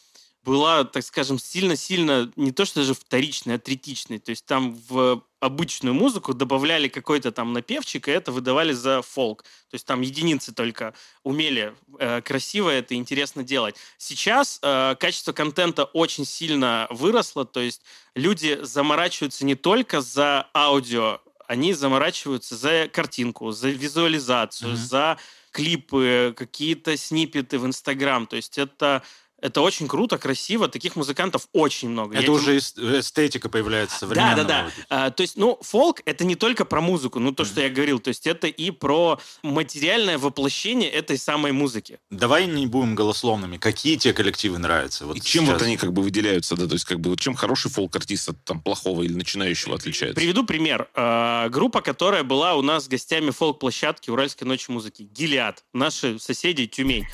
была, 0.45 0.85
так 0.85 1.03
скажем, 1.03 1.39
сильно-сильно 1.39 2.31
не 2.37 2.53
то 2.53 2.65
что 2.65 2.81
даже 2.81 2.95
вторичной, 2.95 3.55
а 3.55 3.59
третичной. 3.59 4.19
То 4.19 4.31
есть 4.31 4.45
там 4.45 4.75
в 4.89 5.23
обычную 5.41 5.95
музыку 5.95 6.35
добавляли 6.35 6.89
какой-то 6.89 7.33
там 7.33 7.53
напевчик, 7.53 8.09
и 8.09 8.11
это 8.11 8.31
выдавали 8.31 8.73
за 8.73 9.03
фолк. 9.03 9.43
То 9.43 9.75
есть 9.75 9.87
там 9.87 10.03
единицы 10.03 10.53
только 10.53 10.95
умели 11.23 11.75
э, 11.99 12.21
красиво 12.21 12.71
это 12.71 12.95
интересно 12.95 13.43
делать. 13.43 13.77
Сейчас 13.97 14.59
э, 14.63 14.97
качество 15.01 15.33
контента 15.33 15.85
очень 15.85 16.27
сильно 16.27 16.87
выросло, 16.91 17.45
то 17.45 17.61
есть 17.61 17.83
люди 18.15 18.59
заморачиваются 18.63 19.45
не 19.45 19.55
только 19.55 20.01
за 20.01 20.49
аудио, 20.55 21.21
они 21.47 21.73
заморачиваются 21.73 22.57
за 22.57 22.89
картинку, 22.89 23.51
за 23.51 23.71
визуализацию, 23.71 24.73
mm-hmm. 24.73 24.77
за 24.77 25.19
клипы, 25.51 26.35
какие-то 26.37 26.97
снипеты 26.97 27.59
в 27.59 27.67
Инстаграм. 27.67 28.27
То 28.27 28.37
есть 28.37 28.59
это 28.59 29.03
Это 29.45 29.61
очень 29.61 29.89
круто, 29.89 30.17
красиво. 30.17 30.69
Таких 30.69 30.97
музыкантов 30.97 31.49
очень 31.53 31.91
много. 31.91 32.15
Это 32.15 32.25
Я 32.25 32.33
уже 32.33 32.57
этим... 32.57 32.99
эстетика 32.99 33.51
появляется 33.51 33.99
современная. 33.99 34.37
Да, 34.37 34.45
да, 34.45 34.63
да. 34.65 34.73
А, 34.89 35.11
то 35.11 35.21
есть, 35.21 35.37
ну, 35.37 35.59
фолк— 35.61 36.01
это 36.07 36.25
не 36.25 36.35
только 36.35 36.65
про 36.65 36.81
музыку, 36.81 37.19
ну, 37.19 37.31
то, 37.31 37.43
mm-hmm. 37.43 37.47
что 37.47 37.61
я 37.61 37.69
говорил. 37.69 37.99
То 37.99 38.09
есть 38.09 38.27
это 38.27 38.47
и 38.47 38.71
про 38.71 39.21
материальное 39.43 40.17
воплощение 40.17 40.89
этой 40.89 41.19
самой 41.19 41.53
музыки. 41.53 41.99
Давай 42.11 42.47
не 42.47 42.67
будем 42.67 42.95
голословными. 42.95 43.59
Какие 43.59 43.97
тебе 43.97 44.15
коллективы 44.15 44.57
нравятся? 44.57 45.05
Вот 45.05 45.19
и 45.19 45.21
чем 45.21 45.45
вот 45.45 45.61
они 45.61 45.77
как 45.77 45.93
бы 45.93 46.01
выделяются? 46.01 46.57
Да? 46.57 46.67
То 46.67 46.73
есть 46.73 46.87
как 46.87 47.01
бы 47.01 47.11
вот 47.11 47.21
чем 47.21 47.35
хороший 47.35 47.71
фолк-артист 47.71 48.31
от 48.31 48.43
там, 48.45 48.63
плохого 48.63 49.03
или 49.03 49.13
начинающего 49.13 49.75
отличается? 49.75 50.15
Приведу 50.15 50.47
пример. 50.47 50.89
А, 50.95 51.51
группа, 51.51 51.83
которая 51.83 52.23
была 52.25 52.55
у 52.55 52.63
нас 52.63 52.89
гостями 52.89 53.29
фолк-площадки 53.31 54.09
Уральской 54.09 54.49
ночи 54.49 54.71
музыки. 54.71 55.03
Гелиад. 55.03 55.65
Наши 55.75 56.19
соседи 56.19 56.67
Тюмень. 56.67 57.05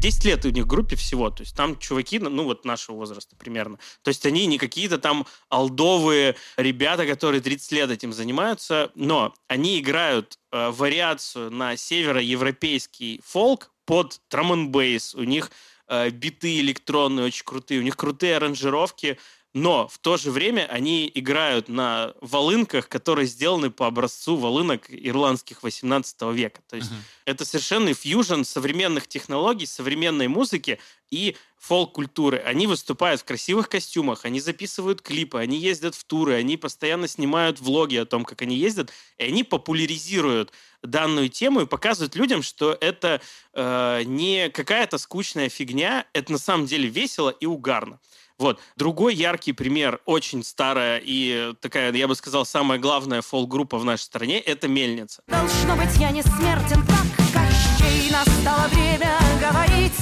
10 0.00 0.24
лет 0.24 0.44
у 0.44 0.50
них 0.50 0.64
в 0.64 0.68
группе 0.68 0.96
всего. 0.96 1.30
То 1.30 1.42
есть 1.42 1.56
там 1.56 1.78
чуваки, 1.78 2.18
ну 2.18 2.44
вот 2.44 2.64
нашего 2.64 2.96
возраста 2.96 3.34
примерно. 3.36 3.78
То 4.02 4.08
есть 4.08 4.24
они 4.26 4.46
не 4.46 4.58
какие-то 4.58 4.98
там 4.98 5.26
алдовые 5.48 6.36
ребята, 6.56 7.06
которые 7.06 7.40
30 7.40 7.72
лет 7.72 7.90
этим 7.90 8.12
занимаются, 8.12 8.92
но 8.94 9.34
они 9.48 9.80
играют 9.80 10.38
э, 10.52 10.70
вариацию 10.70 11.50
на 11.50 11.76
североевропейский 11.76 13.20
фолк 13.24 13.72
под 13.84 14.20
трам 14.28 14.50
У 14.50 15.22
них 15.24 15.50
э, 15.88 16.10
биты 16.10 16.60
электронные 16.60 17.26
очень 17.26 17.44
крутые, 17.44 17.80
у 17.80 17.82
них 17.82 17.96
крутые 17.96 18.36
аранжировки, 18.36 19.18
но 19.58 19.88
в 19.88 19.98
то 19.98 20.16
же 20.16 20.30
время 20.30 20.66
они 20.70 21.10
играют 21.12 21.68
на 21.68 22.14
волынках, 22.20 22.88
которые 22.88 23.26
сделаны 23.26 23.70
по 23.70 23.86
образцу 23.86 24.36
волынок 24.36 24.86
ирландских 24.88 25.62
18 25.62 26.22
века. 26.32 26.60
То 26.68 26.76
есть 26.76 26.90
uh-huh. 26.90 27.24
это 27.24 27.44
совершенный 27.44 27.92
фьюжн 27.92 28.44
современных 28.44 29.08
технологий, 29.08 29.66
современной 29.66 30.28
музыки 30.28 30.78
и 31.10 31.36
фолк-культуры. 31.58 32.38
Они 32.38 32.68
выступают 32.68 33.20
в 33.20 33.24
красивых 33.24 33.68
костюмах, 33.68 34.24
они 34.24 34.40
записывают 34.40 35.02
клипы, 35.02 35.38
они 35.38 35.58
ездят 35.58 35.96
в 35.96 36.04
туры, 36.04 36.34
они 36.34 36.56
постоянно 36.56 37.08
снимают 37.08 37.60
влоги 37.60 37.96
о 37.96 38.06
том, 38.06 38.24
как 38.24 38.42
они 38.42 38.56
ездят, 38.56 38.92
и 39.18 39.24
они 39.24 39.42
популяризируют 39.42 40.52
данную 40.82 41.28
тему 41.30 41.62
и 41.62 41.66
показывают 41.66 42.14
людям, 42.14 42.42
что 42.42 42.78
это 42.80 43.20
э, 43.54 44.02
не 44.04 44.50
какая-то 44.50 44.98
скучная 44.98 45.48
фигня, 45.48 46.06
это 46.12 46.30
на 46.30 46.38
самом 46.38 46.66
деле 46.66 46.88
весело 46.88 47.30
и 47.30 47.46
угарно. 47.46 47.98
Вот. 48.38 48.60
Другой 48.76 49.14
яркий 49.14 49.52
пример, 49.52 50.00
очень 50.04 50.44
старая 50.44 51.00
и 51.04 51.54
такая, 51.60 51.92
я 51.92 52.06
бы 52.06 52.14
сказал, 52.14 52.46
самая 52.46 52.78
главная 52.78 53.20
фолк-группа 53.20 53.78
в 53.78 53.84
нашей 53.84 54.02
стране, 54.02 54.40
это 54.40 54.68
«Мельница». 54.68 55.22
Должно 55.26 55.76
быть, 55.76 55.96
я 55.96 56.10
не 56.10 56.22
смертен 56.22 56.86
так, 56.86 57.06
Кощей 57.32 58.10
настало 58.10 58.68
время 58.68 59.18
говорить 59.40 59.92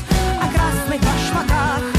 о 0.40 0.52
красных 0.52 1.00
башмаках, 1.00 1.95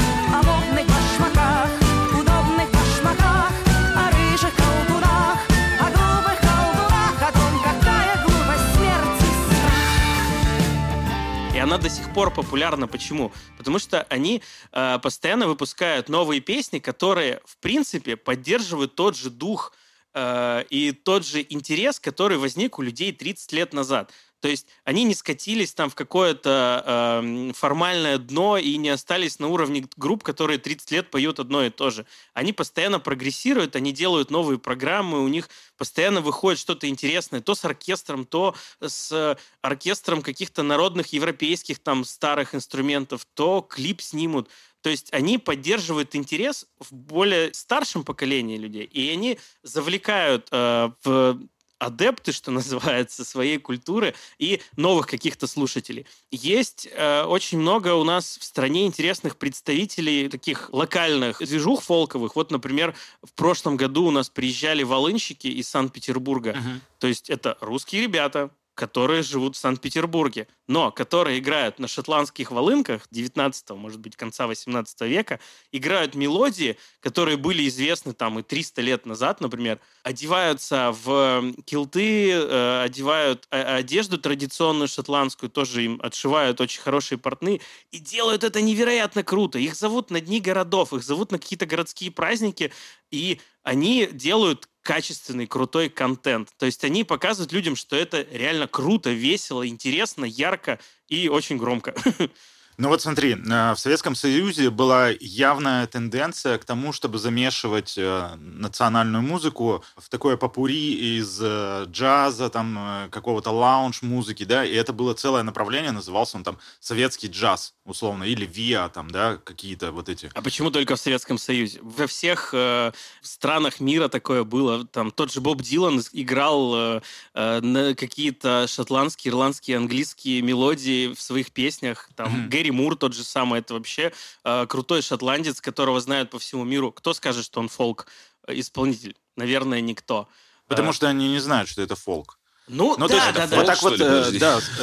она 11.68 11.76
до 11.76 11.90
сих 11.90 12.14
пор 12.14 12.32
популярна. 12.32 12.88
Почему? 12.88 13.30
Потому 13.58 13.78
что 13.78 14.02
они 14.04 14.42
э, 14.72 14.98
постоянно 15.02 15.46
выпускают 15.46 16.08
новые 16.08 16.40
песни, 16.40 16.78
которые, 16.78 17.42
в 17.44 17.58
принципе, 17.58 18.16
поддерживают 18.16 18.94
тот 18.94 19.14
же 19.14 19.28
дух 19.28 19.74
э, 20.14 20.64
и 20.70 20.92
тот 20.92 21.26
же 21.26 21.44
интерес, 21.46 22.00
который 22.00 22.38
возник 22.38 22.78
у 22.78 22.82
людей 22.82 23.12
30 23.12 23.52
лет 23.52 23.74
назад. 23.74 24.12
То 24.40 24.48
есть 24.48 24.66
они 24.84 25.04
не 25.04 25.14
скатились 25.14 25.74
там 25.74 25.90
в 25.90 25.94
какое-то 25.94 26.82
э, 26.86 27.52
формальное 27.54 28.18
дно 28.18 28.56
и 28.56 28.76
не 28.76 28.90
остались 28.90 29.38
на 29.38 29.48
уровне 29.48 29.86
групп, 29.96 30.22
которые 30.22 30.58
30 30.58 30.90
лет 30.92 31.10
поют 31.10 31.40
одно 31.40 31.64
и 31.64 31.70
то 31.70 31.90
же. 31.90 32.06
Они 32.34 32.52
постоянно 32.52 33.00
прогрессируют, 33.00 33.74
они 33.74 33.92
делают 33.92 34.30
новые 34.30 34.58
программы, 34.58 35.24
у 35.24 35.28
них 35.28 35.48
постоянно 35.76 36.20
выходит 36.20 36.60
что-то 36.60 36.88
интересное, 36.88 37.40
то 37.40 37.54
с 37.54 37.64
оркестром, 37.64 38.24
то 38.24 38.54
с 38.80 39.36
оркестром 39.60 40.22
каких-то 40.22 40.62
народных 40.62 41.12
европейских 41.12 41.80
там 41.80 42.04
старых 42.04 42.54
инструментов, 42.54 43.26
то 43.34 43.60
клип 43.60 44.00
снимут. 44.00 44.48
То 44.82 44.90
есть 44.90 45.12
они 45.12 45.38
поддерживают 45.38 46.14
интерес 46.14 46.66
в 46.78 46.92
более 46.94 47.52
старшем 47.52 48.04
поколении 48.04 48.56
людей, 48.56 48.84
и 48.84 49.10
они 49.10 49.38
завлекают 49.64 50.48
э, 50.52 50.90
в 51.02 51.40
адепты, 51.78 52.32
что 52.32 52.50
называется, 52.58 53.24
своей 53.24 53.58
культуры 53.58 54.14
и 54.38 54.60
новых 54.76 55.06
каких-то 55.06 55.46
слушателей. 55.46 56.06
Есть 56.30 56.88
э, 56.92 57.22
очень 57.24 57.58
много 57.58 57.94
у 57.94 58.04
нас 58.04 58.38
в 58.38 58.44
стране 58.44 58.86
интересных 58.86 59.36
представителей 59.36 60.28
таких 60.28 60.70
локальных 60.72 61.38
движух 61.38 61.82
фолковых. 61.82 62.36
Вот, 62.36 62.50
например, 62.50 62.94
в 63.22 63.32
прошлом 63.32 63.76
году 63.76 64.04
у 64.04 64.10
нас 64.10 64.28
приезжали 64.28 64.82
волынщики 64.82 65.46
из 65.46 65.68
Санкт-Петербурга. 65.68 66.50
Uh-huh. 66.50 66.80
То 66.98 67.06
есть 67.06 67.30
это 67.30 67.56
русские 67.60 68.02
ребята, 68.02 68.50
которые 68.78 69.24
живут 69.24 69.56
в 69.56 69.58
Санкт-Петербурге, 69.58 70.46
но 70.68 70.92
которые 70.92 71.40
играют 71.40 71.80
на 71.80 71.88
шотландских 71.88 72.52
волынках 72.52 73.08
19 73.10 73.70
может 73.70 73.98
быть, 73.98 74.14
конца 74.14 74.46
18 74.46 75.00
века, 75.00 75.40
играют 75.72 76.14
мелодии, 76.14 76.78
которые 77.00 77.36
были 77.36 77.66
известны 77.66 78.12
там 78.12 78.38
и 78.38 78.44
300 78.44 78.80
лет 78.82 79.04
назад, 79.04 79.40
например, 79.40 79.80
одеваются 80.04 80.94
в 81.02 81.54
килты, 81.64 82.30
э, 82.30 82.82
одевают 82.84 83.48
э, 83.50 83.60
одежду 83.60 84.16
традиционную 84.16 84.86
шотландскую, 84.86 85.50
тоже 85.50 85.82
им 85.82 85.98
отшивают 86.00 86.60
очень 86.60 86.80
хорошие 86.80 87.18
портны, 87.18 87.60
и 87.90 87.98
делают 87.98 88.44
это 88.44 88.62
невероятно 88.62 89.24
круто. 89.24 89.58
Их 89.58 89.74
зовут 89.74 90.12
на 90.12 90.20
дни 90.20 90.40
городов, 90.40 90.92
их 90.92 91.02
зовут 91.02 91.32
на 91.32 91.40
какие-то 91.40 91.66
городские 91.66 92.12
праздники, 92.12 92.72
и 93.10 93.40
они 93.64 94.08
делают 94.12 94.68
качественный, 94.88 95.46
крутой 95.46 95.90
контент. 95.90 96.48
То 96.56 96.64
есть 96.64 96.82
они 96.82 97.04
показывают 97.04 97.52
людям, 97.52 97.76
что 97.76 97.94
это 97.94 98.22
реально 98.32 98.66
круто, 98.66 99.10
весело, 99.10 99.68
интересно, 99.68 100.24
ярко 100.24 100.78
и 101.08 101.28
очень 101.28 101.58
громко. 101.58 101.94
Ну 102.80 102.90
вот 102.90 103.02
смотри, 103.02 103.32
э, 103.32 103.72
в 103.72 103.76
Советском 103.76 104.14
Союзе 104.14 104.70
была 104.70 105.08
явная 105.18 105.88
тенденция 105.88 106.58
к 106.58 106.64
тому, 106.64 106.92
чтобы 106.92 107.18
замешивать 107.18 107.94
э, 107.98 108.36
национальную 108.36 109.20
музыку 109.20 109.82
в 109.96 110.08
такое 110.08 110.36
попури 110.36 111.18
из 111.18 111.40
э, 111.42 111.86
джаза, 111.88 112.48
там 112.50 113.08
какого-то 113.10 113.50
лаунж-музыки, 113.50 114.44
да, 114.44 114.64
и 114.64 114.72
это 114.74 114.92
было 114.92 115.14
целое 115.14 115.42
направление, 115.42 115.90
назывался 115.90 116.36
он 116.36 116.44
там 116.44 116.58
советский 116.78 117.26
джаз, 117.26 117.74
условно, 117.84 118.22
или 118.22 118.46
ВИА, 118.46 118.88
там, 118.90 119.10
да, 119.10 119.38
какие-то 119.42 119.90
вот 119.90 120.08
эти. 120.08 120.30
А 120.34 120.40
почему 120.40 120.70
только 120.70 120.94
в 120.94 121.00
Советском 121.00 121.36
Союзе? 121.36 121.80
Во 121.82 122.06
всех 122.06 122.50
э, 122.52 122.92
странах 123.22 123.80
мира 123.80 124.06
такое 124.06 124.44
было. 124.44 124.86
Там 124.86 125.10
тот 125.10 125.32
же 125.32 125.40
Боб 125.40 125.62
Дилан 125.62 126.00
играл 126.12 127.00
э, 127.34 127.94
какие-то 127.96 128.66
шотландские, 128.68 129.32
ирландские, 129.32 129.78
английские 129.78 130.42
мелодии 130.42 131.12
в 131.12 131.20
своих 131.20 131.50
песнях. 131.50 132.08
Там 132.14 132.28
mm-hmm. 132.28 132.48
Гэри 132.48 132.67
Гэри 132.68 132.70
Мур 132.70 132.96
тот 132.96 133.14
же 133.14 133.24
самый, 133.24 133.60
это 133.60 133.74
вообще 133.74 134.12
э, 134.44 134.66
крутой 134.66 135.02
шотландец, 135.02 135.60
которого 135.60 136.00
знают 136.00 136.30
по 136.30 136.38
всему 136.38 136.64
миру. 136.64 136.92
Кто 136.92 137.14
скажет, 137.14 137.44
что 137.44 137.60
он 137.60 137.68
фолк-исполнитель? 137.68 139.16
Наверное, 139.36 139.80
никто. 139.80 140.28
Потому 140.66 140.90
а... 140.90 140.92
что 140.92 141.08
они 141.08 141.28
не 141.28 141.38
знают, 141.38 141.68
что 141.68 141.82
это 141.82 141.96
фолк. 141.96 142.38
Ну, 142.70 142.96
ну 142.98 143.08
да, 143.08 143.14
есть, 143.14 143.34
да, 143.34 143.46
да. 143.46 143.56
Вот 143.56 143.66
так 143.66 143.82
вот, 143.82 143.98
э, 143.98 144.30
да, 144.38 144.60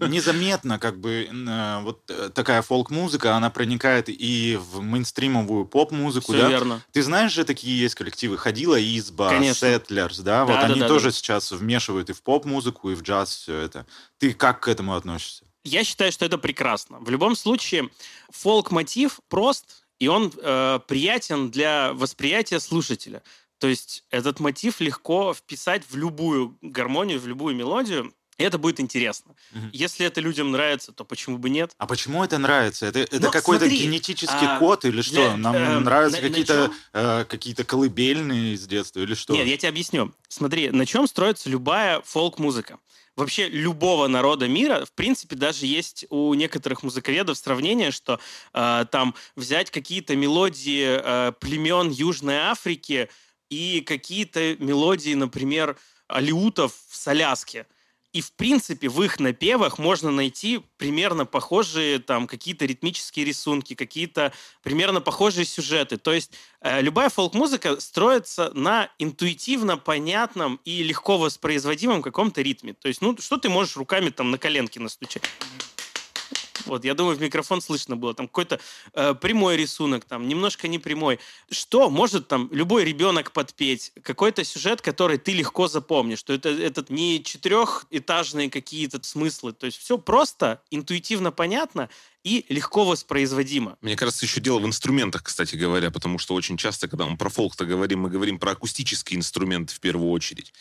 э, 0.00 0.08
незаметно, 0.08 0.80
как 0.80 0.98
бы, 0.98 1.28
э, 1.30 1.80
вот 1.82 2.02
э, 2.08 2.30
такая 2.34 2.62
фолк-музыка, 2.62 3.36
она 3.36 3.48
проникает 3.48 4.08
и 4.08 4.58
в 4.60 4.80
мейнстримовую 4.80 5.64
поп-музыку, 5.64 6.32
Все 6.32 6.42
да? 6.42 6.48
верно. 6.48 6.82
Ты 6.90 7.00
знаешь 7.04 7.30
же, 7.30 7.44
такие 7.44 7.78
есть 7.78 7.94
коллективы. 7.94 8.38
Ходила 8.38 8.76
изба, 8.82 9.30
Конечно. 9.30 9.66
Settlers, 9.66 10.22
да? 10.22 10.44
Вот 10.44 10.54
да, 10.54 10.62
они 10.62 10.80
да, 10.80 10.88
тоже 10.88 11.06
да. 11.06 11.12
сейчас 11.12 11.52
вмешивают 11.52 12.10
и 12.10 12.12
в 12.12 12.22
поп-музыку, 12.22 12.90
и 12.90 12.96
в 12.96 13.02
джаз 13.02 13.36
все 13.36 13.56
это. 13.56 13.86
Ты 14.18 14.32
как 14.32 14.58
к 14.58 14.68
этому 14.68 14.96
относишься? 14.96 15.44
Я 15.68 15.84
считаю, 15.84 16.12
что 16.12 16.24
это 16.24 16.38
прекрасно. 16.38 16.98
В 17.00 17.10
любом 17.10 17.36
случае, 17.36 17.90
фолк-мотив 18.30 19.20
прост, 19.28 19.84
и 19.98 20.08
он 20.08 20.32
э, 20.36 20.80
приятен 20.86 21.50
для 21.50 21.92
восприятия 21.92 22.60
слушателя. 22.60 23.22
То 23.58 23.66
есть 23.66 24.04
этот 24.10 24.40
мотив 24.40 24.80
легко 24.80 25.34
вписать 25.34 25.82
в 25.88 25.96
любую 25.96 26.56
гармонию, 26.62 27.20
в 27.20 27.26
любую 27.26 27.56
мелодию, 27.56 28.14
и 28.38 28.44
это 28.44 28.56
будет 28.56 28.78
интересно. 28.78 29.34
Угу. 29.52 29.70
Если 29.72 30.06
это 30.06 30.20
людям 30.20 30.52
нравится, 30.52 30.92
то 30.92 31.04
почему 31.04 31.38
бы 31.38 31.50
нет? 31.50 31.72
А 31.76 31.86
почему 31.88 32.22
это 32.22 32.38
нравится? 32.38 32.86
Это, 32.86 33.00
это 33.00 33.20
ну, 33.20 33.30
какой-то 33.32 33.64
смотри, 33.64 33.82
генетический 33.82 34.46
а, 34.46 34.58
код 34.60 34.84
или 34.84 35.02
что? 35.02 35.14
Для, 35.14 35.36
Нам 35.36 35.56
э, 35.56 35.78
нравятся 35.80 36.20
какие-то 36.20 36.70
э, 36.92 37.24
какие 37.24 37.54
колыбельные 37.54 38.54
из 38.54 38.64
детства 38.68 39.00
или 39.00 39.14
что? 39.14 39.34
Нет, 39.34 39.46
я 39.48 39.56
тебе 39.56 39.70
объясню. 39.70 40.14
Смотри, 40.28 40.70
на 40.70 40.86
чем 40.86 41.08
строится 41.08 41.50
любая 41.50 42.00
фолк-музыка? 42.02 42.78
Вообще 43.18 43.48
любого 43.48 44.06
народа 44.06 44.48
мира, 44.48 44.84
в 44.84 44.92
принципе, 44.92 45.36
даже 45.36 45.66
есть 45.66 46.06
у 46.08 46.32
некоторых 46.34 46.82
музыковедов 46.82 47.36
сравнение, 47.36 47.90
что 47.90 48.20
э, 48.54 48.86
там 48.90 49.14
взять 49.36 49.70
какие-то 49.70 50.16
мелодии 50.16 50.86
э, 50.86 51.32
племен 51.32 51.90
Южной 51.90 52.36
Африки, 52.36 53.08
и 53.50 53.80
какие-то 53.80 54.56
мелодии, 54.56 55.14
например, 55.14 55.76
алиутов 56.06 56.72
в 56.88 56.96
Соляске. 56.96 57.66
И, 58.12 58.22
в 58.22 58.32
принципе, 58.32 58.88
в 58.88 59.02
их 59.02 59.20
напевах 59.20 59.78
можно 59.78 60.10
найти 60.10 60.60
примерно 60.78 61.26
похожие 61.26 61.98
там 61.98 62.26
какие-то 62.26 62.64
ритмические 62.64 63.26
рисунки, 63.26 63.74
какие-то 63.74 64.32
примерно 64.62 65.02
похожие 65.02 65.44
сюжеты. 65.44 65.98
То 65.98 66.14
есть 66.14 66.32
э, 66.62 66.80
любая 66.80 67.10
фолк-музыка 67.10 67.78
строится 67.80 68.50
на 68.54 68.90
интуитивно 68.98 69.76
понятном 69.76 70.58
и 70.64 70.82
легко 70.82 71.18
воспроизводимом 71.18 72.02
каком-то 72.02 72.40
ритме. 72.40 72.72
То 72.72 72.88
есть, 72.88 73.02
ну, 73.02 73.16
что 73.18 73.36
ты 73.36 73.50
можешь 73.50 73.76
руками 73.76 74.08
там 74.08 74.30
на 74.30 74.38
коленке 74.38 74.80
настучать? 74.80 75.24
Вот, 76.68 76.84
я 76.84 76.94
думаю, 76.94 77.16
в 77.16 77.20
микрофон 77.20 77.60
слышно 77.60 77.96
было. 77.96 78.14
Там 78.14 78.28
какой-то 78.28 78.60
э, 78.94 79.14
прямой 79.14 79.56
рисунок, 79.56 80.04
там 80.04 80.28
немножко 80.28 80.68
не 80.68 80.78
прямой. 80.78 81.18
Что 81.50 81.90
может 81.90 82.28
там 82.28 82.48
любой 82.52 82.84
ребенок 82.84 83.32
подпеть? 83.32 83.92
Какой-то 84.02 84.44
сюжет, 84.44 84.80
который 84.80 85.18
ты 85.18 85.32
легко 85.32 85.68
запомнишь. 85.68 86.18
Что 86.18 86.32
это 86.32 86.48
этот 86.50 86.90
не 86.90 87.22
четырехэтажные 87.22 88.50
какие-то 88.50 89.02
смыслы. 89.02 89.52
То 89.52 89.66
есть 89.66 89.78
все 89.78 89.98
просто, 89.98 90.60
интуитивно 90.70 91.32
понятно 91.32 91.88
и 92.24 92.44
легко 92.48 92.84
воспроизводимо. 92.84 93.78
Мне 93.80 93.96
кажется, 93.96 94.26
еще 94.26 94.40
дело 94.40 94.58
в 94.58 94.66
инструментах, 94.66 95.22
кстати 95.22 95.56
говоря, 95.56 95.90
потому 95.90 96.18
что 96.18 96.34
очень 96.34 96.56
часто, 96.56 96.88
когда 96.88 97.06
мы 97.06 97.16
про 97.16 97.30
фолк-то 97.30 97.64
говорим, 97.64 98.00
мы 98.00 98.10
говорим 98.10 98.38
про 98.38 98.52
акустические 98.52 99.18
инструменты 99.18 99.74
в 99.74 99.80
первую 99.80 100.10
очередь. 100.10 100.52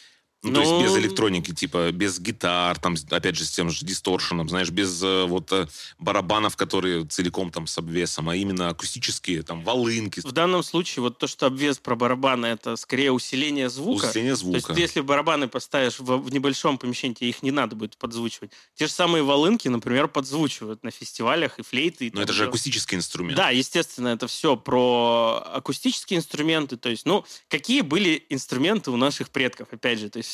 Ну, 0.43 0.51
ну, 0.51 0.55
то 0.55 0.61
есть 0.61 0.83
без 0.83 0.91
ну, 0.91 0.99
электроники, 0.99 1.53
типа 1.53 1.91
без 1.91 2.19
гитар, 2.19 2.77
там, 2.77 2.95
опять 3.09 3.35
же, 3.35 3.43
с 3.43 3.51
тем 3.51 3.71
же 3.71 3.83
дисторшеном, 3.83 4.47
знаешь, 4.47 4.69
без 4.69 5.01
э, 5.01 5.25
вот 5.25 5.51
э, 5.51 5.67
барабанов, 5.97 6.55
которые 6.55 7.05
целиком 7.05 7.51
там 7.51 7.65
с 7.65 7.77
обвесом, 7.79 8.29
а 8.29 8.35
именно 8.35 8.69
акустические, 8.69 9.41
там, 9.41 9.63
волынки. 9.63 10.19
В 10.19 10.31
данном 10.31 10.61
случае 10.61 11.01
вот 11.01 11.17
то, 11.17 11.25
что 11.25 11.47
обвес 11.47 11.79
про 11.79 11.95
барабаны, 11.95 12.45
это 12.45 12.75
скорее 12.75 13.11
усиление 13.11 13.69
звука. 13.69 14.05
Усиление 14.05 14.35
звука. 14.35 14.61
То 14.61 14.69
есть 14.73 14.79
если 14.79 15.01
барабаны 15.01 15.47
поставишь 15.47 15.99
в, 15.99 16.17
в 16.17 16.31
небольшом 16.31 16.77
помещении, 16.77 17.15
тебе 17.15 17.29
их 17.29 17.41
не 17.41 17.51
надо 17.51 17.75
будет 17.75 17.97
подзвучивать. 17.97 18.51
Те 18.75 18.85
же 18.85 18.91
самые 18.91 19.23
волынки, 19.23 19.67
например, 19.67 20.07
подзвучивают 20.07 20.83
на 20.83 20.91
фестивалях 20.91 21.57
и 21.57 21.63
флейты. 21.63 22.07
И 22.07 22.11
Но 22.13 22.21
это 22.21 22.33
же 22.33 22.45
акустический 22.45 22.95
инструмент. 22.95 23.37
Да, 23.37 23.49
естественно, 23.49 24.09
это 24.09 24.27
все 24.27 24.55
про 24.55 25.43
акустические 25.53 26.19
инструменты. 26.19 26.77
То 26.77 26.89
есть, 26.89 27.07
ну, 27.07 27.25
какие 27.47 27.81
были 27.81 28.23
инструменты 28.29 28.91
у 28.91 28.97
наших 28.97 29.29
предков, 29.29 29.69
опять 29.71 29.99
же. 29.99 30.09
То 30.09 30.17
есть 30.17 30.26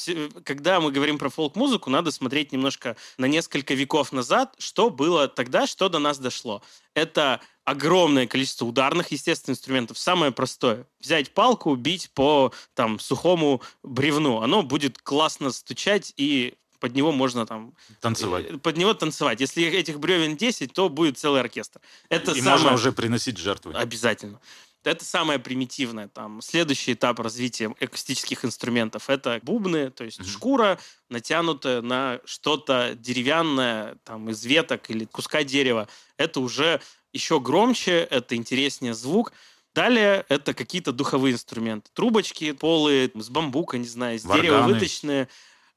когда 0.44 0.80
мы 0.80 0.92
говорим 0.92 1.18
про 1.18 1.30
фолк-музыку, 1.30 1.90
надо 1.90 2.12
смотреть 2.12 2.52
немножко 2.52 2.96
на 3.18 3.26
несколько 3.26 3.74
веков 3.74 4.12
назад, 4.12 4.56
что 4.58 4.90
было 4.90 5.28
тогда, 5.28 5.68
что 5.68 5.90
до 5.90 6.00
нас 6.00 6.20
дошло. 6.20 6.62
Это 6.94 7.42
огромное 7.64 8.28
количество 8.28 8.66
ударных, 8.66 9.12
естественно, 9.12 9.54
инструментов. 9.54 9.98
Самое 9.98 10.32
простое. 10.32 10.88
Взять 11.00 11.34
палку, 11.34 11.76
бить 11.76 12.12
по 12.14 12.54
там, 12.74 13.00
сухому 13.00 13.62
бревну. 13.84 14.42
Оно 14.42 14.64
будет 14.64 14.98
классно 15.00 15.52
стучать 15.52 16.14
и 16.18 16.56
под 16.84 16.96
него 16.96 17.14
можно 17.14 17.46
там... 17.46 17.74
Танцевать. 18.02 18.46
Э, 18.50 18.58
под 18.58 18.76
него 18.76 18.94
танцевать. 18.94 19.40
Если 19.40 19.64
этих 19.64 20.02
бревен 20.02 20.36
10, 20.36 20.74
то 20.74 20.90
будет 20.90 21.18
целый 21.18 21.40
оркестр. 21.40 21.80
Это 22.10 22.34
и 22.34 22.42
самое... 22.42 22.58
можно 22.58 22.74
уже 22.74 22.92
приносить 22.92 23.38
жертвы. 23.38 23.74
Обязательно. 23.74 24.42
Это 24.84 25.06
самое 25.06 25.40
примитивное. 25.40 26.08
Там, 26.08 26.42
следующий 26.42 26.94
этап 26.94 27.20
развития 27.20 27.74
акустических 27.80 28.44
инструментов– 28.44 29.04
это 29.10 29.40
бубны, 29.42 29.92
то 29.92 30.04
есть 30.04 30.20
mm-hmm. 30.20 30.30
шкура, 30.30 30.80
натянутая 31.10 31.82
на 31.82 32.20
что-то 32.26 32.94
деревянное, 32.96 33.98
там, 34.04 34.30
из 34.30 34.44
веток 34.44 34.90
или 34.90 35.06
куска 35.06 35.44
дерева. 35.44 35.88
Это 36.18 36.40
уже 36.42 36.82
еще 37.14 37.40
громче, 37.40 38.08
это 38.10 38.36
интереснее 38.36 38.94
звук. 38.94 39.32
Далее 39.74 40.26
это 40.30 40.54
какие-то 40.54 40.92
духовые 40.92 41.34
инструменты. 41.34 41.90
Трубочки 41.94 42.52
полые, 42.52 43.10
с 43.16 43.30
бамбука, 43.30 43.78
не 43.78 43.88
знаю, 43.88 44.20
с 44.20 44.24
Варганы. 44.24 44.42
дерева 44.42 44.62
выточенные. 44.68 45.30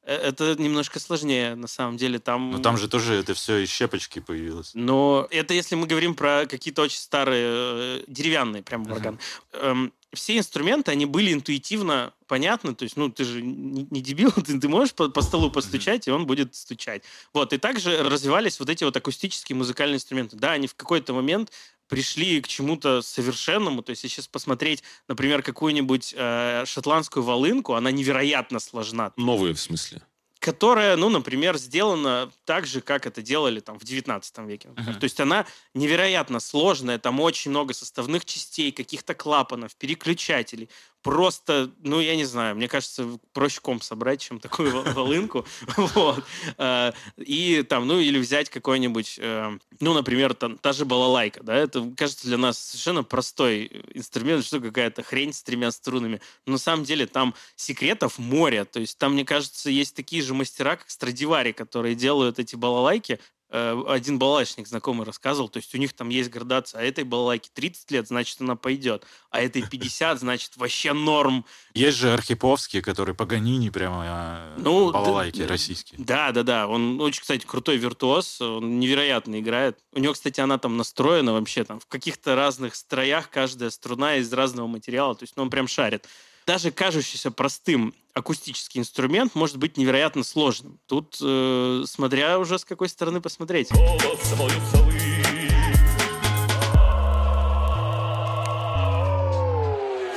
Э, 0.06 0.14
это 0.14 0.54
немножко 0.56 1.00
сложнее, 1.00 1.54
на 1.56 1.66
самом 1.66 1.96
деле. 1.96 2.18
Там... 2.18 2.52
Но 2.52 2.58
там 2.58 2.78
же 2.78 2.88
тоже 2.88 3.14
это 3.14 3.34
все 3.34 3.58
из 3.58 3.68
щепочки 3.68 4.20
появилось. 4.20 4.70
Но 4.74 5.26
это 5.30 5.52
если 5.52 5.74
мы 5.74 5.86
говорим 5.86 6.14
про 6.14 6.46
какие-то 6.46 6.82
очень 6.82 6.98
старые 6.98 7.46
э, 7.48 8.04
деревянные 8.06 8.62
прям 8.62 8.90
органы. 8.90 9.18
Uh-huh. 9.52 9.92
Все 10.12 10.38
инструменты, 10.38 10.92
они 10.92 11.04
были 11.04 11.32
интуитивно 11.32 12.14
понятны. 12.26 12.74
То 12.74 12.84
есть, 12.84 12.96
ну, 12.96 13.10
ты 13.10 13.24
же 13.24 13.42
не, 13.42 13.86
не 13.90 14.00
дебил, 14.00 14.30
ты, 14.46 14.58
ты 14.58 14.68
можешь 14.68 14.94
по, 14.94 15.08
по 15.08 15.20
столу 15.20 15.50
постучать, 15.50 16.06
uh-huh. 16.06 16.12
и 16.12 16.14
он 16.14 16.26
будет 16.26 16.54
стучать. 16.54 17.02
Вот. 17.34 17.52
И 17.52 17.58
также 17.58 18.02
развивались 18.02 18.60
вот 18.60 18.70
эти 18.70 18.84
вот 18.84 18.96
акустические 18.96 19.56
музыкальные 19.56 19.96
инструменты. 19.96 20.36
Да, 20.36 20.52
они 20.52 20.68
в 20.68 20.74
какой-то 20.74 21.12
момент 21.12 21.50
пришли 21.88 22.40
к 22.40 22.48
чему-то 22.48 23.02
совершенному. 23.02 23.82
То 23.82 23.90
есть, 23.90 24.04
если 24.04 24.16
сейчас 24.16 24.28
посмотреть, 24.28 24.82
например, 25.08 25.42
какую-нибудь 25.42 26.14
э, 26.16 26.64
шотландскую 26.66 27.22
волынку, 27.22 27.74
она 27.74 27.90
невероятно 27.90 28.58
сложна. 28.60 29.12
Новые, 29.16 29.54
в 29.54 29.60
смысле? 29.60 30.02
которая, 30.46 30.96
ну, 30.96 31.08
например, 31.08 31.58
сделана 31.58 32.30
так 32.44 32.66
же, 32.66 32.80
как 32.80 33.04
это 33.04 33.20
делали 33.20 33.58
там 33.58 33.80
в 33.80 33.84
19 33.84 34.38
веке. 34.46 34.68
Uh-huh. 34.68 34.94
То 34.94 35.02
есть 35.02 35.18
она 35.18 35.44
невероятно 35.74 36.38
сложная, 36.38 37.00
там 37.00 37.18
очень 37.18 37.50
много 37.50 37.74
составных 37.74 38.24
частей, 38.24 38.70
каких-то 38.70 39.14
клапанов, 39.14 39.74
переключателей 39.74 40.70
просто, 41.06 41.70
ну, 41.84 42.00
я 42.00 42.16
не 42.16 42.24
знаю, 42.24 42.56
мне 42.56 42.66
кажется, 42.66 43.06
проще 43.32 43.60
комп 43.60 43.84
собрать, 43.84 44.20
чем 44.20 44.40
такую 44.40 44.82
волынку. 44.92 45.46
Вот. 45.76 46.24
Э, 46.58 46.92
и 47.16 47.62
там, 47.62 47.86
ну, 47.86 48.00
или 48.00 48.18
взять 48.18 48.50
какой-нибудь, 48.50 49.16
э, 49.22 49.56
ну, 49.78 49.94
например, 49.94 50.34
там, 50.34 50.58
та 50.58 50.72
же 50.72 50.84
балалайка, 50.84 51.44
да, 51.44 51.54
это, 51.54 51.88
кажется, 51.96 52.26
для 52.26 52.38
нас 52.38 52.58
совершенно 52.58 53.04
простой 53.04 53.84
инструмент, 53.94 54.44
что 54.44 54.58
какая-то 54.58 55.04
хрень 55.04 55.32
с 55.32 55.44
тремя 55.44 55.70
струнами. 55.70 56.20
Но 56.44 56.54
на 56.54 56.58
самом 56.58 56.84
деле 56.84 57.06
там 57.06 57.34
секретов 57.54 58.18
море. 58.18 58.64
То 58.64 58.80
есть 58.80 58.98
там, 58.98 59.12
мне 59.12 59.24
кажется, 59.24 59.70
есть 59.70 59.94
такие 59.94 60.22
же 60.22 60.34
мастера, 60.34 60.74
как 60.74 60.90
Страдивари, 60.90 61.52
которые 61.52 61.94
делают 61.94 62.40
эти 62.40 62.56
балалайки, 62.56 63.20
один 63.48 64.18
балалайчник 64.18 64.66
знакомый 64.66 65.06
рассказывал, 65.06 65.48
то 65.48 65.58
есть 65.58 65.74
у 65.74 65.78
них 65.78 65.92
там 65.92 66.08
есть 66.08 66.30
градация, 66.30 66.80
а 66.80 66.84
этой 66.84 67.04
балалайке 67.04 67.50
30 67.54 67.90
лет, 67.92 68.08
значит, 68.08 68.40
она 68.40 68.56
пойдет, 68.56 69.04
а 69.30 69.40
этой 69.40 69.62
50, 69.70 70.18
значит, 70.18 70.56
вообще 70.56 70.92
норм. 70.92 71.44
Есть 71.74 71.98
же 71.98 72.12
Архиповские, 72.12 72.82
которые 72.82 73.14
Паганини 73.14 73.70
прямо 73.70 74.02
а, 74.04 74.54
ну, 74.58 74.90
балалайки 74.90 75.42
да, 75.42 75.48
российские. 75.48 76.02
Да, 76.02 76.32
да, 76.32 76.42
да, 76.42 76.66
он 76.66 77.00
очень, 77.00 77.20
кстати, 77.20 77.46
крутой 77.46 77.76
виртуоз, 77.76 78.40
он 78.40 78.80
невероятно 78.80 79.38
играет. 79.38 79.78
У 79.92 80.00
него, 80.00 80.14
кстати, 80.14 80.40
она 80.40 80.58
там 80.58 80.76
настроена 80.76 81.32
вообще 81.32 81.64
там 81.64 81.78
в 81.78 81.86
каких-то 81.86 82.34
разных 82.34 82.74
строях, 82.74 83.30
каждая 83.30 83.70
струна 83.70 84.16
из 84.16 84.32
разного 84.32 84.66
материала, 84.66 85.14
то 85.14 85.22
есть 85.22 85.36
ну, 85.36 85.44
он 85.44 85.50
прям 85.50 85.68
шарит 85.68 86.06
даже 86.46 86.70
кажущийся 86.70 87.30
простым 87.30 87.94
акустический 88.14 88.80
инструмент 88.80 89.34
может 89.34 89.58
быть 89.58 89.76
невероятно 89.76 90.22
сложным. 90.22 90.78
Тут, 90.86 91.18
э, 91.20 91.84
смотря 91.86 92.38
уже 92.38 92.58
с 92.58 92.64
какой 92.64 92.88
стороны 92.88 93.20
посмотреть. 93.20 93.68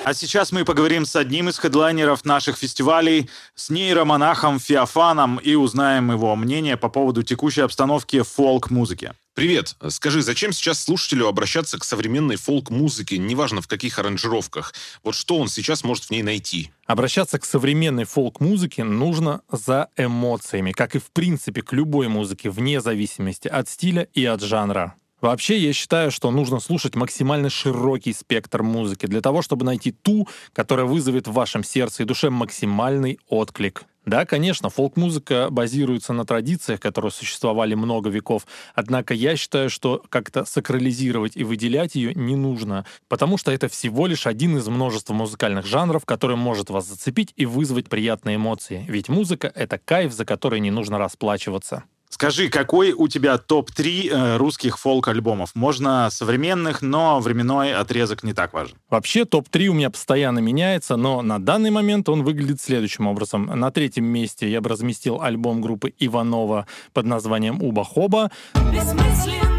А 0.06 0.14
сейчас 0.14 0.52
мы 0.52 0.66
поговорим 0.66 1.06
с 1.06 1.16
одним 1.16 1.50
из 1.50 1.60
хедлайнеров 1.60 2.26
наших 2.26 2.58
фестивалей, 2.58 3.30
с 3.54 3.70
нейромонахом 3.70 4.60
Феофаном, 4.60 5.38
и 5.38 5.56
узнаем 5.56 6.12
его 6.12 6.36
мнение 6.36 6.78
по 6.78 6.90
поводу 6.90 7.22
текущей 7.22 7.62
обстановки 7.62 8.22
фолк-музыки. 8.22 9.14
Привет. 9.40 9.78
Скажи, 9.88 10.22
зачем 10.22 10.52
сейчас 10.52 10.84
слушателю 10.84 11.26
обращаться 11.26 11.80
к 11.80 11.86
современной 11.86 12.36
фолк-музыке, 12.36 13.18
неважно 13.18 13.62
в 13.62 13.70
каких 13.70 13.98
аранжировках? 13.98 14.74
Вот 15.02 15.16
что 15.16 15.38
он 15.38 15.48
сейчас 15.48 15.86
может 15.86 16.04
в 16.04 16.12
ней 16.12 16.24
найти? 16.24 16.74
Обращаться 16.86 17.40
к 17.40 17.46
современной 17.46 18.04
фолк-музыке 18.04 18.84
нужно 18.84 19.40
за 19.50 19.88
эмоциями, 19.96 20.74
как 20.74 20.96
и 20.96 21.00
в 21.00 21.12
принципе 21.12 21.62
к 21.62 21.72
любой 21.72 22.10
музыке, 22.10 22.50
вне 22.50 22.82
зависимости 22.82 23.48
от 23.48 23.70
стиля 23.70 24.10
и 24.14 24.26
от 24.26 24.42
жанра. 24.42 24.96
Вообще, 25.22 25.58
я 25.58 25.72
считаю, 25.72 26.12
что 26.12 26.32
нужно 26.32 26.60
слушать 26.60 26.96
максимально 26.96 27.50
широкий 27.50 28.12
спектр 28.12 28.62
музыки 28.62 29.06
для 29.06 29.22
того, 29.22 29.42
чтобы 29.42 29.64
найти 29.64 29.94
ту, 29.94 30.28
которая 30.52 30.86
вызовет 30.86 31.30
в 31.30 31.32
вашем 31.32 31.64
сердце 31.64 32.04
и 32.04 32.06
душе 32.06 32.30
максимальный 32.30 33.20
отклик. 33.30 33.86
Да, 34.10 34.26
конечно, 34.26 34.72
фолк-музыка 34.72 35.50
базируется 35.52 36.14
на 36.14 36.26
традициях, 36.26 36.80
которые 36.80 37.12
существовали 37.12 37.76
много 37.76 38.10
веков, 38.10 38.48
однако 38.74 39.14
я 39.14 39.36
считаю, 39.36 39.70
что 39.70 40.02
как-то 40.10 40.46
сакрализировать 40.46 41.38
и 41.38 41.44
выделять 41.44 41.94
ее 41.94 42.16
не 42.16 42.36
нужно, 42.36 42.88
потому 43.08 43.38
что 43.38 43.52
это 43.52 43.68
всего 43.68 44.08
лишь 44.08 44.26
один 44.26 44.58
из 44.58 44.68
множества 44.68 45.14
музыкальных 45.14 45.68
жанров, 45.68 46.06
который 46.06 46.38
может 46.38 46.72
вас 46.72 46.88
зацепить 46.88 47.34
и 47.36 47.46
вызвать 47.46 47.88
приятные 47.88 48.38
эмоции. 48.38 48.84
Ведь 48.88 49.10
музыка— 49.10 49.52
это 49.56 49.78
кайф, 49.78 50.12
за 50.12 50.26
который 50.26 50.60
не 50.60 50.72
нужно 50.72 50.98
расплачиваться. 50.98 51.84
Скажи, 52.10 52.50
какой 52.50 52.92
у 52.92 53.08
тебя 53.08 53.38
топ-3 53.38 54.10
э, 54.10 54.38
русских 54.38 54.80
фолк-альбомов? 54.80 55.52
Можно 55.54 56.10
современных, 56.12 56.82
но 56.82 57.20
временной 57.20 57.74
отрезок 57.74 58.24
не 58.24 58.34
так 58.34 58.52
важен. 58.52 58.78
Вообще 58.90 59.26
топ-3 59.26 59.68
у 59.68 59.74
меня 59.74 59.92
постоянно 59.92 60.40
меняется, 60.40 60.96
но 60.96 61.22
на 61.22 61.40
данный 61.40 61.70
момент 61.70 62.10
он 62.10 62.24
выглядит 62.24 62.62
следующим 62.62 63.06
образом. 63.06 63.46
На 63.46 63.70
третьем 63.70 64.06
месте 64.06 64.50
я 64.50 64.60
бы 64.60 64.70
разместил 64.70 65.22
альбом 65.22 65.62
группы 65.62 65.94
Иванова 66.00 66.66
под 66.94 67.06
названием 67.06 67.62
«Уба-хоба». 67.62 68.32
Бессмысленной 68.74 69.59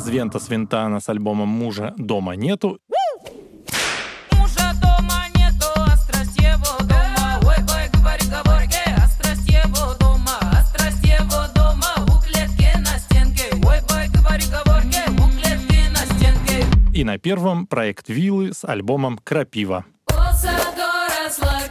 месте 0.00 0.10
Звента 0.10 0.38
Свинтана 0.38 1.00
с 1.00 1.08
альбомом 1.08 1.48
«Мужа 1.48 1.94
дома 1.96 2.36
нету». 2.36 2.78
И 16.92 17.04
на 17.04 17.18
первом 17.18 17.66
проект 17.66 18.10
Виллы 18.10 18.52
с 18.52 18.64
альбомом 18.64 19.18
«Крапива». 19.24 19.86
Аудит, 21.30 21.69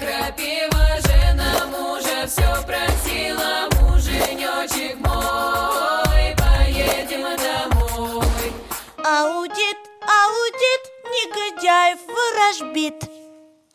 негодяев 11.60 12.00
ворожбит. 12.08 13.10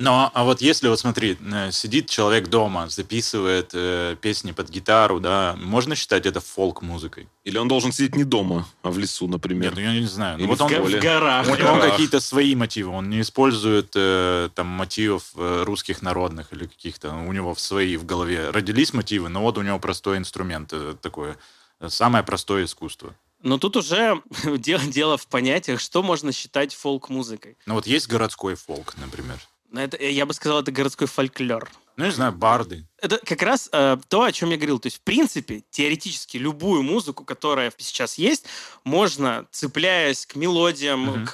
Но, 0.01 0.31
а 0.35 0.43
вот 0.43 0.61
если, 0.61 0.89
вот 0.89 0.99
смотри, 0.99 1.39
э, 1.41 1.71
сидит 1.71 2.11
человек 2.11 2.49
дома, 2.49 2.89
записывает 2.89 3.71
э, 3.75 4.17
песни 4.21 4.51
под 4.51 4.69
гитару, 4.69 5.21
да, 5.21 5.55
можно 5.57 5.95
считать 5.95 6.27
это 6.27 6.41
фолк-музыкой? 6.41 7.29
Или 7.45 7.59
он 7.59 7.69
должен 7.69 7.93
сидеть 7.93 8.17
не 8.17 8.25
дома, 8.25 8.67
а 8.83 8.91
в 8.91 8.99
лесу, 8.99 9.29
например? 9.29 9.71
Нет, 9.71 9.75
ну 9.77 9.81
я 9.81 10.01
не 10.01 10.07
знаю. 10.07 10.39
Ну, 10.41 10.49
вот 10.49 10.61
он 10.61 10.69
в 10.69 10.99
горах. 10.99 11.47
У 11.47 11.55
него 11.55 11.79
какие-то 11.79 12.19
свои 12.19 12.57
мотивы. 12.57 12.91
Он 12.91 13.09
не 13.09 13.21
использует 13.21 13.93
э, 13.95 14.49
там 14.53 14.67
мотивов 14.67 15.31
э, 15.37 15.63
русских 15.65 16.03
народных 16.03 16.53
или 16.53 16.67
каких-то. 16.67 17.15
У 17.15 17.33
него 17.33 17.55
в 17.55 17.61
свои 17.61 17.97
в 17.97 18.05
голове 18.05 18.51
родились 18.51 18.93
мотивы, 18.95 19.29
но 19.29 19.43
вот 19.43 19.59
у 19.59 19.63
него 19.63 19.79
простой 19.79 20.19
инструмент 20.19 20.73
э, 20.73 20.97
такое. 21.01 21.37
Самое 21.87 22.25
простое 22.25 22.65
искусство. 22.65 23.15
Но 23.45 23.59
тут 23.59 23.77
уже 23.77 24.23
дело, 24.59 24.83
дело 24.85 25.17
в 25.17 25.29
понятиях, 25.29 25.79
что 25.79 26.03
можно 26.03 26.33
считать 26.33 26.75
фолк-музыкой. 26.75 27.57
Ну 27.67 27.75
вот 27.75 27.87
есть 27.87 28.09
городской 28.09 28.57
фолк, 28.57 28.97
например. 28.97 29.39
Это, 29.73 30.03
я 30.03 30.25
бы 30.25 30.33
сказал, 30.35 30.61
это 30.61 30.73
городской 30.73 31.07
фольклор. 31.07 31.69
Ну, 31.97 32.07
не 32.07 32.11
знаю, 32.11 32.33
барды. 32.33 32.87
Это 33.01 33.19
как 33.19 33.43
раз 33.43 33.69
э, 33.71 33.97
то, 34.09 34.23
о 34.23 34.33
чем 34.33 34.51
я 34.51 34.57
говорил. 34.57 34.81
То 34.81 34.87
есть, 34.87 34.99
в 34.99 35.03
принципе, 35.03 35.63
теоретически 35.71 36.39
любую 36.39 36.83
музыку, 36.83 37.25
которая 37.25 37.73
сейчас 37.77 38.19
есть, 38.19 38.47
можно, 38.83 39.47
цепляясь 39.53 40.27
к 40.27 40.35
мелодиям, 40.35 41.11
uh-huh. 41.11 41.27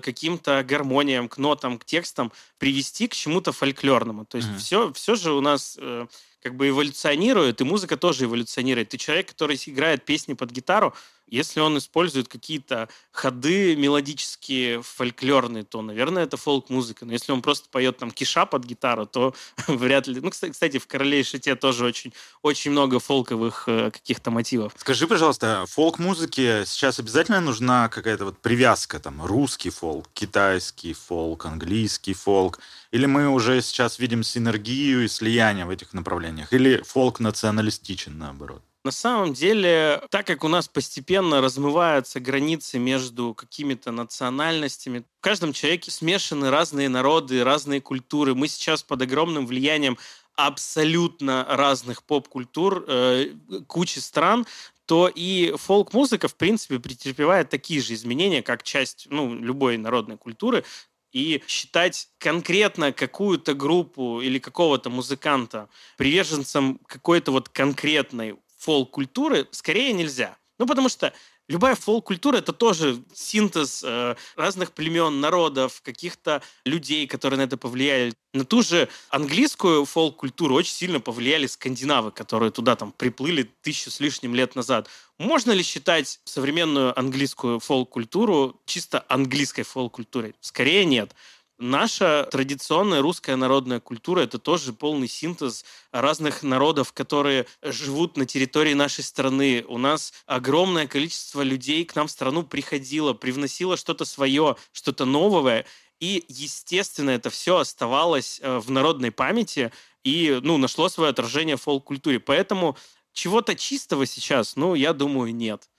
к 0.00 0.04
каким-то 0.04 0.64
гармониям, 0.66 1.28
к 1.28 1.36
нотам, 1.36 1.78
к 1.78 1.84
текстам, 1.84 2.32
привести 2.58 3.08
к 3.08 3.14
чему-то 3.14 3.52
фольклорному. 3.52 4.24
То 4.24 4.36
есть, 4.38 4.48
uh-huh. 4.48 4.58
все, 4.58 4.92
все 4.94 5.14
же 5.16 5.32
у 5.32 5.42
нас 5.42 5.76
э, 5.78 6.06
как 6.42 6.54
бы 6.54 6.68
эволюционирует, 6.68 7.60
и 7.60 7.64
музыка 7.64 7.96
тоже 7.96 8.24
эволюционирует. 8.24 8.90
Ты 8.90 8.98
человек, 8.98 9.28
который 9.28 9.60
играет 9.66 10.04
песни 10.04 10.32
под 10.32 10.50
гитару, 10.50 10.94
если 11.26 11.60
он 11.60 11.76
использует 11.78 12.28
какие-то 12.28 12.88
ходы 13.10 13.76
мелодические, 13.76 14.82
фольклорные, 14.82 15.64
то, 15.64 15.82
наверное, 15.82 16.22
это 16.22 16.36
фолк-музыка. 16.36 17.04
Но 17.04 17.12
если 17.12 17.32
он 17.32 17.42
просто 17.42 17.68
поет 17.68 17.98
там 17.98 18.10
киша 18.10 18.46
под 18.46 18.64
гитару, 18.64 19.06
то 19.06 19.34
вряд 19.66 20.06
ли... 20.06 20.20
Ну, 20.20 20.30
кстати, 20.30 20.78
в 20.78 20.86
«Короле 20.86 21.20
и 21.20 21.24
шите» 21.24 21.56
тоже 21.56 21.84
очень, 21.84 22.12
очень 22.42 22.70
много 22.70 23.00
фолковых 23.00 23.64
э, 23.66 23.90
каких-то 23.90 24.30
мотивов. 24.30 24.72
Скажи, 24.76 25.06
пожалуйста, 25.06 25.64
фолк-музыке 25.68 26.64
сейчас 26.66 26.98
обязательно 26.98 27.40
нужна 27.40 27.88
какая-то 27.88 28.26
вот 28.26 28.38
привязка, 28.38 29.00
там, 29.00 29.24
русский 29.24 29.70
фолк, 29.70 30.08
китайский 30.14 30.92
фолк, 30.92 31.46
английский 31.46 32.14
фолк? 32.14 32.60
Или 32.92 33.06
мы 33.06 33.28
уже 33.28 33.60
сейчас 33.62 33.98
видим 33.98 34.22
синергию 34.22 35.04
и 35.04 35.08
слияние 35.08 35.66
в 35.66 35.70
этих 35.70 35.92
направлениях? 35.92 36.52
Или 36.52 36.82
фолк 36.82 37.20
националистичен, 37.20 38.16
наоборот? 38.16 38.62
На 38.86 38.92
самом 38.92 39.32
деле, 39.32 40.00
так 40.10 40.28
как 40.28 40.44
у 40.44 40.48
нас 40.48 40.68
постепенно 40.68 41.40
размываются 41.40 42.20
границы 42.20 42.78
между 42.78 43.34
какими-то 43.34 43.90
национальностями, 43.90 45.02
в 45.18 45.20
каждом 45.22 45.52
человеке 45.52 45.90
смешаны 45.90 46.50
разные 46.50 46.88
народы, 46.88 47.42
разные 47.42 47.80
культуры. 47.80 48.36
Мы 48.36 48.46
сейчас 48.46 48.84
под 48.84 49.02
огромным 49.02 49.48
влиянием 49.48 49.98
абсолютно 50.36 51.44
разных 51.48 52.04
поп-культур, 52.04 52.84
э, 52.86 53.32
кучи 53.66 53.98
стран, 53.98 54.46
то 54.84 55.10
и 55.12 55.52
фолк-музыка, 55.56 56.28
в 56.28 56.36
принципе, 56.36 56.78
претерпевает 56.78 57.50
такие 57.50 57.80
же 57.80 57.92
изменения, 57.92 58.40
как 58.40 58.62
часть 58.62 59.08
ну, 59.10 59.34
любой 59.34 59.78
народной 59.78 60.16
культуры. 60.16 60.62
И 61.10 61.42
считать 61.48 62.08
конкретно 62.18 62.92
какую-то 62.92 63.54
группу 63.54 64.20
или 64.20 64.38
какого-то 64.38 64.90
музыканта 64.90 65.68
приверженцем 65.96 66.78
какой-то 66.86 67.32
вот 67.32 67.48
конкретной 67.48 68.36
фолк-культуры 68.56 69.46
скорее 69.50 69.92
нельзя. 69.92 70.36
Ну, 70.58 70.66
потому 70.66 70.88
что 70.88 71.12
любая 71.48 71.74
фолк-культура— 71.74 72.36
это 72.38 72.52
тоже 72.52 73.02
синтез 73.14 73.82
э, 73.84 74.16
разных 74.36 74.72
племен, 74.72 75.20
народов, 75.20 75.82
каких-то 75.82 76.42
людей, 76.64 77.06
которые 77.06 77.38
на 77.38 77.42
это 77.42 77.56
повлияли. 77.56 78.14
На 78.32 78.44
ту 78.44 78.62
же 78.62 78.88
английскую 79.10 79.84
фолк-культуру 79.84 80.54
очень 80.54 80.72
сильно 80.72 81.00
повлияли 81.00 81.46
скандинавы, 81.46 82.10
которые 82.10 82.50
туда 82.50 82.74
там 82.76 82.92
приплыли 82.92 83.50
тысячу 83.62 83.90
с 83.90 84.00
лишним 84.00 84.34
лет 84.34 84.54
назад. 84.54 84.88
Можно 85.18 85.52
ли 85.52 85.62
считать 85.62 86.20
современную 86.24 86.98
английскую 86.98 87.60
фолк-культуру 87.60 88.60
чисто 88.66 89.04
английской 89.08 89.62
фолк-культурой? 89.62 90.34
Скорее 90.40 90.84
нет. 90.84 91.14
Наша 91.58 92.28
традиционная 92.30 93.00
русская 93.00 93.34
народная 93.34 93.80
культура– 93.80 94.20
это 94.22 94.38
тоже 94.38 94.74
полный 94.74 95.08
синтез 95.08 95.64
разных 95.90 96.42
народов, 96.42 96.92
которые 96.92 97.46
живут 97.62 98.18
на 98.18 98.26
территории 98.26 98.74
нашей 98.74 99.02
страны. 99.02 99.64
У 99.66 99.78
нас 99.78 100.12
огромное 100.26 100.86
количество 100.86 101.40
людей 101.40 101.86
к 101.86 101.96
нам 101.96 102.08
в 102.08 102.10
страну 102.10 102.42
приходило, 102.42 103.14
привносило 103.14 103.78
что-то 103.78 104.04
свое, 104.04 104.56
что-то 104.72 105.06
новое. 105.06 105.64
И, 105.98 106.26
естественно, 106.28 107.08
это 107.08 107.30
все 107.30 107.56
оставалось 107.56 108.38
э, 108.42 108.58
в 108.58 108.70
народной 108.70 109.10
памяти 109.10 109.72
и 110.04 110.38
ну, 110.42 110.58
нашло 110.58 110.90
свое 110.90 111.08
отражение 111.08 111.56
в 111.56 111.62
фолк-культуре. 111.62 112.20
Поэтому 112.20 112.76
чего-то 113.14 113.54
чистого 113.54 114.04
сейчас, 114.04 114.56
ну, 114.56 114.74
я 114.74 114.92
думаю, 114.92 115.34
нет. 115.34 115.70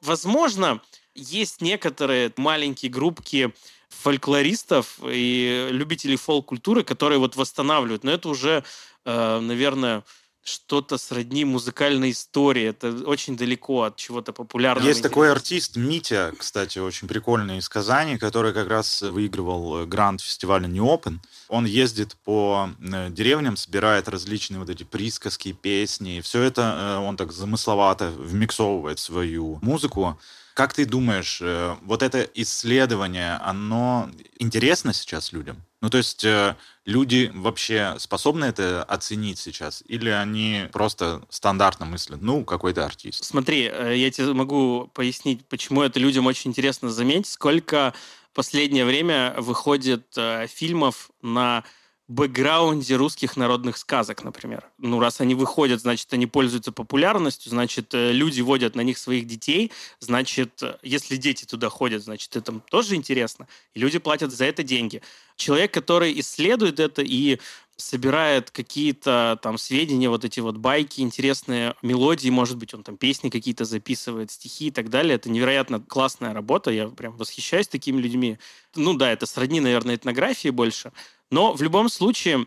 Возможно, 0.00 0.80
есть 1.16 1.60
некоторые 1.60 2.32
маленькие 2.36 2.90
группки 2.90 3.52
фольклористов 4.02 4.98
и 5.04 5.68
любителей 5.70 6.16
фолк-культуры, 6.16 6.84
которые 6.84 7.18
вот 7.18 7.36
восстанавливают. 7.36 8.04
Но 8.04 8.10
это 8.10 8.28
уже, 8.28 8.64
э, 9.04 9.40
наверное, 9.40 10.02
что-то 10.44 10.98
сродни 10.98 11.44
музыкальной 11.44 12.10
истории. 12.10 12.64
Это 12.64 12.90
очень 13.06 13.36
далеко 13.36 13.82
от 13.82 13.96
чего-то 13.96 14.32
популярного. 14.32 14.86
Есть 14.86 15.02
такой 15.02 15.32
артист 15.32 15.76
Митя, 15.76 16.32
кстати, 16.38 16.78
очень 16.78 17.08
прикольный 17.08 17.58
из 17.58 17.68
Казани, 17.68 18.18
который 18.18 18.52
как 18.52 18.68
раз 18.68 19.00
выигрывал 19.02 19.78
э, 19.78 19.86
грант 19.86 20.20
фестиваля 20.20 20.66
New 20.66 20.84
Open. 20.84 21.18
Он 21.48 21.64
ездит 21.64 22.16
по 22.24 22.68
э, 22.78 23.08
деревням, 23.10 23.56
собирает 23.56 24.08
различные 24.08 24.58
вот 24.58 24.68
эти 24.68 24.84
присказки, 24.84 25.52
песни. 25.52 26.20
Все 26.20 26.42
это 26.42 27.00
он 27.02 27.16
так 27.16 27.32
замысловато 27.32 28.10
вмиксовывает 28.10 28.98
свою 28.98 29.58
музыку. 29.62 30.18
Как 30.54 30.72
ты 30.72 30.86
думаешь, 30.86 31.40
э, 31.42 31.76
вот 31.82 32.04
это 32.04 32.22
исследование, 32.34 33.34
оно 33.42 34.08
интересно 34.38 34.92
сейчас 34.92 35.32
людям? 35.32 35.60
Ну, 35.80 35.90
то 35.90 35.98
есть 35.98 36.24
э, 36.24 36.54
люди 36.86 37.32
вообще 37.34 37.96
способны 37.98 38.44
это 38.44 38.84
оценить 38.84 39.40
сейчас? 39.40 39.82
Или 39.88 40.10
они 40.10 40.68
просто 40.72 41.22
стандартно 41.28 41.86
мыслят, 41.86 42.22
ну, 42.22 42.44
какой-то 42.44 42.84
артист? 42.84 43.24
Смотри, 43.24 43.64
э, 43.64 43.96
я 43.96 44.12
тебе 44.12 44.32
могу 44.32 44.88
пояснить, 44.94 45.44
почему 45.46 45.82
это 45.82 45.98
людям 45.98 46.26
очень 46.26 46.52
интересно 46.52 46.88
заметить, 46.88 47.26
сколько 47.26 47.92
в 48.30 48.36
последнее 48.36 48.84
время 48.84 49.34
выходит 49.38 50.06
фильмов 50.48 51.10
на 51.20 51.64
бэкграунде 52.08 52.96
русских 52.96 53.36
народных 53.36 53.78
сказок, 53.78 54.24
например. 54.24 54.68
Ну, 54.78 55.00
раз 55.00 55.20
они 55.20 55.34
выходят, 55.34 55.80
значит, 55.80 56.12
они 56.12 56.26
пользуются 56.26 56.70
популярностью, 56.70 57.50
значит, 57.50 57.94
э, 57.94 58.12
люди 58.12 58.42
водят 58.42 58.74
на 58.74 58.82
них 58.82 58.98
своих 58.98 59.26
детей, 59.26 59.72
значит, 60.00 60.62
э, 60.62 60.76
если 60.82 61.16
дети 61.16 61.46
туда 61.46 61.70
ходят, 61.70 62.02
значит, 62.04 62.36
это 62.36 62.52
тоже 62.70 62.94
интересно, 62.94 63.48
и 63.72 63.80
люди 63.80 63.98
платят 63.98 64.32
за 64.32 64.44
это 64.44 64.62
деньги. 64.62 65.00
Человек, 65.36 65.72
который 65.72 66.18
исследует 66.20 66.78
это 66.78 67.00
и 67.00 67.38
собирает 67.76 68.50
какие-то 68.50 69.38
там 69.42 69.58
сведения, 69.58 70.08
вот 70.08 70.24
эти 70.24 70.40
вот 70.40 70.56
байки, 70.56 71.00
интересные 71.00 71.74
мелодии, 71.82 72.28
может 72.28 72.56
быть, 72.56 72.72
он 72.74 72.82
там 72.82 72.96
песни 72.96 73.30
какие-то 73.30 73.64
записывает, 73.64 74.30
стихи 74.30 74.68
и 74.68 74.70
так 74.70 74.90
далее. 74.90 75.16
Это 75.16 75.30
невероятно 75.30 75.80
классная 75.80 76.32
работа, 76.32 76.70
я 76.70 76.88
прям 76.88 77.16
восхищаюсь 77.16 77.66
такими 77.66 78.00
людьми. 78.00 78.38
Ну 78.76 78.94
да, 78.94 79.10
это 79.10 79.26
сродни, 79.26 79.60
наверное, 79.60 79.96
этнографии 79.96 80.50
больше, 80.50 80.92
но 81.30 81.52
в 81.52 81.62
любом 81.62 81.88
случае 81.88 82.46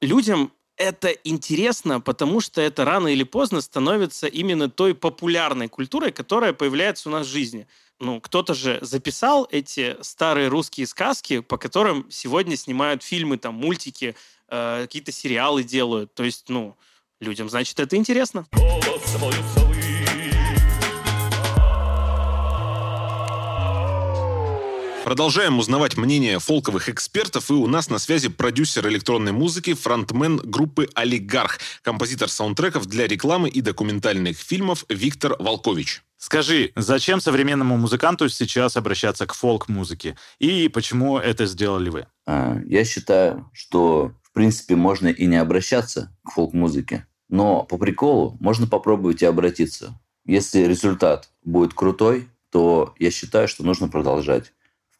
людям 0.00 0.52
это 0.76 1.08
интересно, 1.08 2.00
потому 2.00 2.40
что 2.40 2.60
это 2.60 2.84
рано 2.84 3.08
или 3.08 3.22
поздно 3.22 3.60
становится 3.60 4.26
именно 4.26 4.68
той 4.68 4.94
популярной 4.94 5.68
культурой, 5.68 6.12
которая 6.12 6.52
появляется 6.52 7.08
у 7.08 7.12
нас 7.12 7.26
в 7.26 7.30
жизни. 7.30 7.66
Ну, 8.00 8.20
кто-то 8.20 8.52
же 8.54 8.78
записал 8.80 9.46
эти 9.50 9.96
старые 10.00 10.48
русские 10.48 10.86
сказки, 10.86 11.40
по 11.40 11.56
которым 11.56 12.06
сегодня 12.10 12.56
снимают 12.56 13.04
фильмы, 13.04 13.38
там, 13.38 13.54
мультики, 13.54 14.16
э, 14.48 14.82
какие-то 14.82 15.12
сериалы 15.12 15.62
делают. 15.62 16.14
То 16.14 16.24
есть, 16.24 16.48
ну, 16.48 16.76
людям, 17.20 17.48
значит, 17.48 17.78
это 17.78 17.94
интересно. 17.96 18.46
Голос 18.52 19.61
Продолжаем 25.04 25.58
узнавать 25.58 25.96
мнение 25.96 26.38
фолковых 26.38 26.88
экспертов, 26.88 27.50
и 27.50 27.54
у 27.54 27.66
нас 27.66 27.90
на 27.90 27.98
связи 27.98 28.28
продюсер 28.28 28.86
электронной 28.88 29.32
музыки, 29.32 29.74
фронтмен 29.74 30.36
группы 30.36 30.88
«Олигарх», 30.94 31.58
композитор 31.82 32.28
саундтреков 32.28 32.86
для 32.86 33.08
рекламы 33.08 33.48
и 33.48 33.60
документальных 33.60 34.38
фильмов 34.38 34.84
Виктор 34.88 35.34
Волкович. 35.40 36.02
Скажи, 36.18 36.70
зачем 36.76 37.20
современному 37.20 37.76
музыканту 37.76 38.28
сейчас 38.28 38.76
обращаться 38.76 39.26
к 39.26 39.34
фолк-музыке? 39.34 40.16
И 40.38 40.68
почему 40.68 41.18
это 41.18 41.46
сделали 41.46 41.88
вы? 41.90 42.06
А, 42.26 42.60
я 42.64 42.84
считаю, 42.84 43.50
что 43.52 44.12
в 44.22 44.32
принципе 44.32 44.76
можно 44.76 45.08
и 45.08 45.26
не 45.26 45.36
обращаться 45.36 46.16
к 46.24 46.30
фолк-музыке. 46.30 47.08
Но 47.28 47.64
по 47.64 47.76
приколу 47.76 48.36
можно 48.38 48.68
попробовать 48.68 49.22
и 49.22 49.26
обратиться. 49.26 50.00
Если 50.24 50.60
результат 50.60 51.28
будет 51.44 51.74
крутой, 51.74 52.28
то 52.52 52.94
я 53.00 53.10
считаю, 53.10 53.48
что 53.48 53.64
нужно 53.64 53.88
продолжать. 53.88 54.52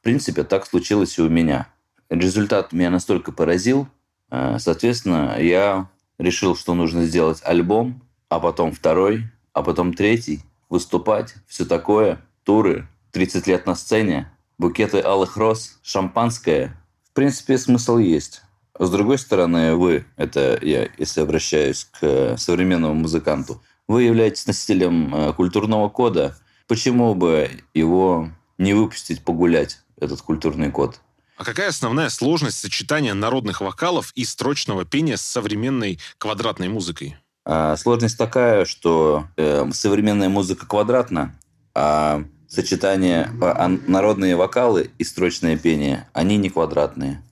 В 0.03 0.05
принципе, 0.05 0.43
так 0.43 0.67
случилось 0.67 1.17
и 1.17 1.23
у 1.23 1.29
меня. 1.29 1.69
Результат 2.11 2.73
меня 2.73 2.91
настолько 2.91 3.31
поразил, 3.31 3.87
э, 4.33 4.57
соответственно, 4.59 5.37
я 5.38 5.88
решил, 6.19 6.57
что 6.57 6.75
нужно 6.75 7.05
сделать 7.05 7.41
альбом, 7.45 8.03
а 8.29 8.41
потом 8.41 8.73
второй, 8.73 9.31
а 9.53 9.62
потом 9.62 9.95
третий, 9.95 10.43
выступать, 10.69 11.37
все 11.47 11.65
такое, 11.65 12.21
туры, 12.43 12.88
30 13.12 13.47
лет 13.47 13.65
на 13.65 13.77
сцене, 13.77 14.29
букеты 14.59 14.99
алых 14.99 15.37
роз, 15.37 15.79
шампанское. 15.85 16.77
В 17.09 17.12
принципе, 17.12 17.57
смысл 17.57 17.99
есть. 17.99 18.43
С 18.77 18.91
другой 18.91 19.19
стороны, 19.19 19.77
вы, 19.77 20.05
это 20.17 20.59
я, 20.62 20.88
если 20.99 21.21
обращаюсь 21.21 21.85
к 21.85 22.37
современному 22.38 22.95
музыканту, 22.95 23.62
вы 23.87 24.03
являетесь 24.03 24.49
носителем 24.49 25.15
э, 25.15 25.33
культурного 25.33 25.88
кода. 25.88 26.37
Почему 26.67 27.15
бы 27.15 27.49
его 27.73 28.31
не 28.59 28.75
выпустить 28.75 29.23
погулять? 29.23 29.79
Этот 30.03 30.23
культурный 30.23 30.71
код. 30.71 31.01
А 31.37 31.45
какая 31.45 31.69
основная 31.69 32.09
сложность 32.09 32.59
сочетания 32.59 33.15
народных 33.15 33.61
вокалов 33.61 34.12
и 34.15 34.25
строчного 34.25 34.85
пения 34.85 35.17
с 35.17 35.23
современной 35.23 35.99
квадратной 36.19 36.69
музыкой? 36.69 37.17
А, 37.45 37.77
сложность 37.77 38.19
такая, 38.19 38.65
что 38.65 39.25
э, 39.37 39.69
современная 39.73 40.29
музыка 40.29 40.67
квадратна, 40.67 41.35
а 41.75 42.25
сочетание 42.47 43.31
а, 43.41 43.69
народные 43.87 44.37
вокалы 44.37 44.91
и 44.99 45.05
строчное 45.05 45.57
пение, 45.57 46.09
они 46.12 46.37
не 46.37 46.51
квадратные. 46.51 47.23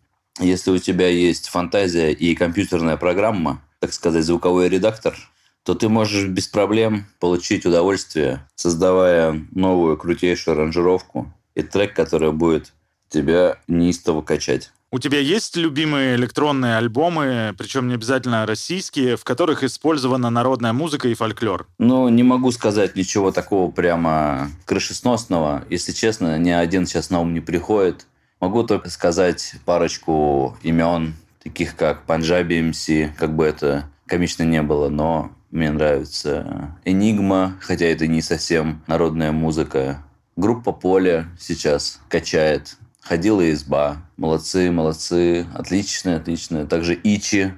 Если 0.40 0.70
у 0.70 0.78
тебя 0.78 1.08
есть 1.08 1.48
фантазия 1.48 2.10
и 2.10 2.34
компьютерная 2.34 2.96
программа, 2.96 3.62
так 3.78 3.92
сказать, 3.92 4.24
звуковой 4.24 4.68
редактор, 4.68 5.14
то 5.62 5.74
ты 5.74 5.88
можешь 5.88 6.26
без 6.26 6.48
проблем 6.48 7.06
получить 7.18 7.66
удовольствие, 7.66 8.48
создавая 8.54 9.46
новую 9.52 9.98
крутейшую 9.98 10.54
аранжировку 10.56 11.32
и 11.60 11.62
трек, 11.62 11.94
который 11.94 12.32
будет 12.32 12.72
тебя 13.08 13.58
неистово 13.68 14.22
качать. 14.22 14.70
У 14.92 14.98
тебя 14.98 15.20
есть 15.20 15.56
любимые 15.56 16.16
электронные 16.16 16.76
альбомы, 16.76 17.54
причем 17.56 17.86
не 17.86 17.94
обязательно 17.94 18.44
российские, 18.44 19.16
в 19.16 19.22
которых 19.22 19.62
использована 19.62 20.30
народная 20.30 20.72
музыка 20.72 21.08
и 21.08 21.14
фольклор? 21.14 21.68
Ну, 21.78 22.08
не 22.08 22.24
могу 22.24 22.50
сказать 22.50 22.96
ничего 22.96 23.30
такого 23.30 23.70
прямо 23.70 24.48
крышесносного. 24.64 25.64
Если 25.70 25.92
честно, 25.92 26.38
ни 26.38 26.50
один 26.50 26.86
сейчас 26.86 27.10
на 27.10 27.20
ум 27.20 27.34
не 27.34 27.40
приходит. 27.40 28.06
Могу 28.40 28.64
только 28.64 28.90
сказать 28.90 29.54
парочку 29.64 30.56
имен, 30.62 31.14
таких 31.40 31.76
как 31.76 32.04
Панджаби 32.06 32.60
МС, 32.60 32.88
как 33.16 33.36
бы 33.36 33.44
это 33.44 33.88
комично 34.06 34.42
не 34.42 34.62
было, 34.62 34.88
но 34.88 35.30
мне 35.52 35.70
нравится 35.70 36.76
Энигма, 36.84 37.56
хотя 37.60 37.86
это 37.86 38.08
не 38.08 38.22
совсем 38.22 38.82
народная 38.88 39.30
музыка. 39.30 40.04
Группа 40.40 40.72
Поле 40.72 41.26
сейчас 41.38 42.00
качает. 42.08 42.78
Ходила 43.02 43.52
изба. 43.52 43.98
Молодцы, 44.16 44.70
молодцы. 44.70 45.46
Отличные, 45.52 46.16
отличные. 46.16 46.64
Также 46.64 46.98
Ичи, 47.04 47.52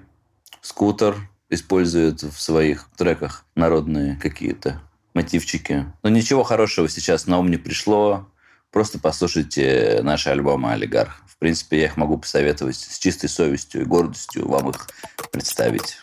Скутер 0.61 1.15
использует 1.49 2.25
в 2.25 2.41
своих 2.41 2.89
треках 2.97 3.47
народные 3.55 4.19
какие-то 4.21 4.83
мотивчики. 5.15 5.87
Но 6.03 6.09
ничего 6.09 6.43
хорошего 6.43 6.89
сейчас 6.89 7.29
на 7.29 7.39
ум 7.39 7.53
не 7.53 7.57
пришло. 7.57 8.29
Просто 8.73 8.99
послушайте 8.99 10.01
наши 10.03 10.31
альбомы 10.31 10.73
«Олигарх». 10.73 11.23
В 11.29 11.37
принципе, 11.37 11.83
я 11.83 11.85
их 11.85 11.97
могу 11.97 12.19
посоветовать 12.19 12.75
с 12.75 12.99
чистой 12.99 13.29
совестью 13.29 13.83
и 13.83 13.85
гордостью 13.85 14.49
вам 14.49 14.71
их 14.71 14.89
представить. 15.31 15.99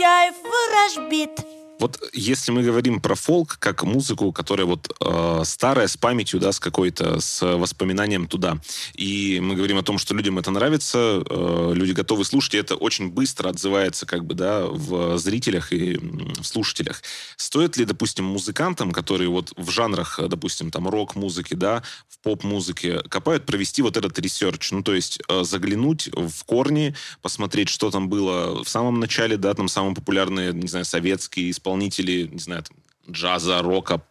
Негодяев 0.00 0.34
ворожбит. 0.42 1.49
Вот 1.80 1.98
если 2.12 2.52
мы 2.52 2.62
говорим 2.62 3.00
про 3.00 3.14
фолк 3.14 3.56
как 3.58 3.84
музыку, 3.84 4.32
которая 4.32 4.66
вот 4.66 4.94
э, 5.00 5.42
старая, 5.44 5.88
с 5.88 5.96
памятью, 5.96 6.38
да, 6.38 6.52
с 6.52 6.60
какой-то, 6.60 7.20
с 7.20 7.40
воспоминанием 7.56 8.26
туда, 8.26 8.60
и 8.92 9.40
мы 9.40 9.54
говорим 9.54 9.78
о 9.78 9.82
том, 9.82 9.96
что 9.96 10.14
людям 10.14 10.38
это 10.38 10.50
нравится, 10.50 11.22
э, 11.24 11.72
люди 11.74 11.92
готовы 11.92 12.26
слушать, 12.26 12.54
и 12.54 12.58
это 12.58 12.76
очень 12.76 13.10
быстро 13.10 13.48
отзывается 13.48 14.04
как 14.04 14.26
бы, 14.26 14.34
да, 14.34 14.66
в 14.66 15.16
зрителях 15.16 15.72
и 15.72 15.96
в 15.96 16.44
слушателях. 16.44 17.02
Стоит 17.36 17.78
ли, 17.78 17.86
допустим, 17.86 18.26
музыкантам, 18.26 18.92
которые 18.92 19.30
вот 19.30 19.54
в 19.56 19.70
жанрах, 19.70 20.20
допустим, 20.28 20.70
там 20.70 20.86
рок-музыки, 20.86 21.54
да, 21.54 21.82
в 22.08 22.18
поп-музыке 22.18 23.00
копают, 23.08 23.46
провести 23.46 23.80
вот 23.80 23.96
этот 23.96 24.18
research, 24.18 24.70
ну, 24.72 24.82
то 24.82 24.94
есть 24.94 25.20
э, 25.28 25.44
заглянуть 25.44 26.10
в 26.12 26.44
корни, 26.44 26.94
посмотреть, 27.22 27.70
что 27.70 27.90
там 27.90 28.10
было 28.10 28.62
в 28.62 28.68
самом 28.68 29.00
начале, 29.00 29.38
да, 29.38 29.54
там 29.54 29.68
самые 29.68 29.94
популярные, 29.94 30.52
не 30.52 30.68
знаю, 30.68 30.84
советские 30.84 31.50
исполнители, 31.50 31.69
исполнители, 31.70 32.28
не 32.32 32.38
знаю, 32.38 32.62
там, 32.62 32.76
джаза, 33.10 33.62
рока, 33.62 34.02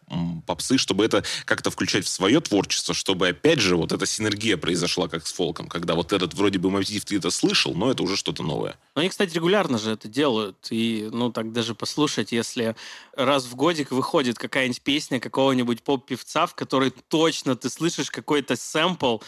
попсы, 0.46 0.76
чтобы 0.76 1.04
это 1.04 1.24
как-то 1.44 1.70
включать 1.70 2.04
в 2.04 2.08
свое 2.08 2.40
творчество, 2.40 2.92
чтобы, 2.94 3.28
опять 3.28 3.60
же, 3.60 3.76
вот 3.76 3.92
эта 3.92 4.04
синергия 4.04 4.56
произошла, 4.56 5.08
как 5.08 5.26
с 5.26 5.32
фолком, 5.32 5.68
когда 5.68 5.94
вот 5.94 6.12
этот 6.12 6.34
вроде 6.34 6.58
бы 6.58 6.70
мотив 6.70 7.04
ты 7.04 7.16
это 7.16 7.30
слышал, 7.30 7.74
но 7.74 7.90
это 7.90 8.02
уже 8.02 8.16
что-то 8.16 8.42
новое. 8.42 8.76
Ну, 8.94 9.00
они, 9.00 9.08
кстати, 9.08 9.34
регулярно 9.34 9.78
же 9.78 9.92
это 9.92 10.08
делают. 10.08 10.56
И, 10.70 11.08
ну, 11.12 11.30
так 11.32 11.52
даже 11.52 11.74
послушать, 11.74 12.32
если 12.32 12.76
раз 13.14 13.44
в 13.44 13.54
годик 13.54 13.90
выходит 13.90 14.38
какая-нибудь 14.38 14.82
песня 14.82 15.20
какого-нибудь 15.20 15.82
поп-певца, 15.82 16.46
в 16.46 16.54
которой 16.54 16.92
точно 17.08 17.56
ты 17.56 17.70
слышишь 17.70 18.10
какой-то 18.10 18.56
сэмпл, 18.56 19.18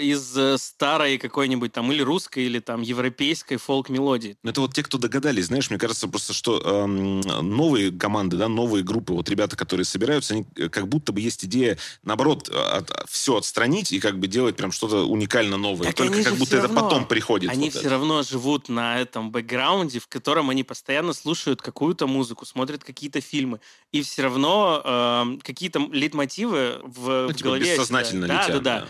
из 0.00 0.36
э, 0.36 0.58
старой 0.58 1.18
какой-нибудь 1.18 1.72
там 1.72 1.90
или 1.92 2.02
русской, 2.02 2.44
или 2.44 2.58
там 2.58 2.82
европейской 2.82 3.56
фолк-мелодии. 3.56 4.36
Ну, 4.42 4.50
это 4.50 4.60
вот 4.60 4.74
те, 4.74 4.82
кто 4.82 4.98
догадались, 4.98 5.46
знаешь, 5.46 5.70
мне 5.70 5.78
кажется 5.78 6.08
просто, 6.08 6.32
что 6.32 6.60
эм, 6.60 7.20
новые 7.20 7.92
команды, 7.92 8.36
да, 8.36 8.48
новые 8.48 8.82
группы, 8.82 9.12
вот 9.12 9.28
ребята, 9.28 9.56
которые 9.56 9.84
собираются, 9.84 10.34
они 10.34 10.46
э, 10.56 10.68
как 10.68 10.88
будто 10.88 11.12
бы 11.12 11.20
есть 11.20 11.44
идея, 11.44 11.78
наоборот, 12.02 12.48
от, 12.48 12.90
все 13.08 13.36
отстранить 13.36 13.92
и 13.92 14.00
как 14.00 14.18
бы 14.18 14.26
делать 14.26 14.56
прям 14.56 14.72
что-то 14.72 15.04
уникально 15.04 15.56
новое. 15.56 15.88
Так 15.88 15.96
Только 15.96 16.24
как 16.24 16.36
будто 16.36 16.56
это 16.56 16.66
равно, 16.66 16.80
потом 16.82 17.06
приходит. 17.06 17.50
Они 17.50 17.66
вот 17.66 17.72
все 17.72 17.80
это. 17.80 17.90
равно 17.90 18.22
живут 18.22 18.68
на 18.68 18.98
этом 18.98 19.30
бэкграунде, 19.30 20.00
в 20.00 20.08
котором 20.08 20.50
они 20.50 20.64
постоянно 20.64 21.12
слушают 21.12 21.62
какую-то 21.62 22.06
музыку, 22.06 22.46
смотрят 22.46 22.84
какие-то 22.84 23.20
фильмы. 23.20 23.60
И 23.92 24.02
все 24.02 24.22
равно 24.22 24.82
э, 24.84 25.38
какие-то 25.42 25.80
лейтмотивы 25.92 26.80
в, 26.82 27.08
ну, 27.08 27.28
в 27.28 27.34
типа 27.34 27.44
голове... 27.44 27.74
Бессознательно 27.74 28.26
да, 28.26 28.42
летят. 28.42 28.62
Да, 28.62 28.80
да, 28.80 28.80
да. 28.86 28.88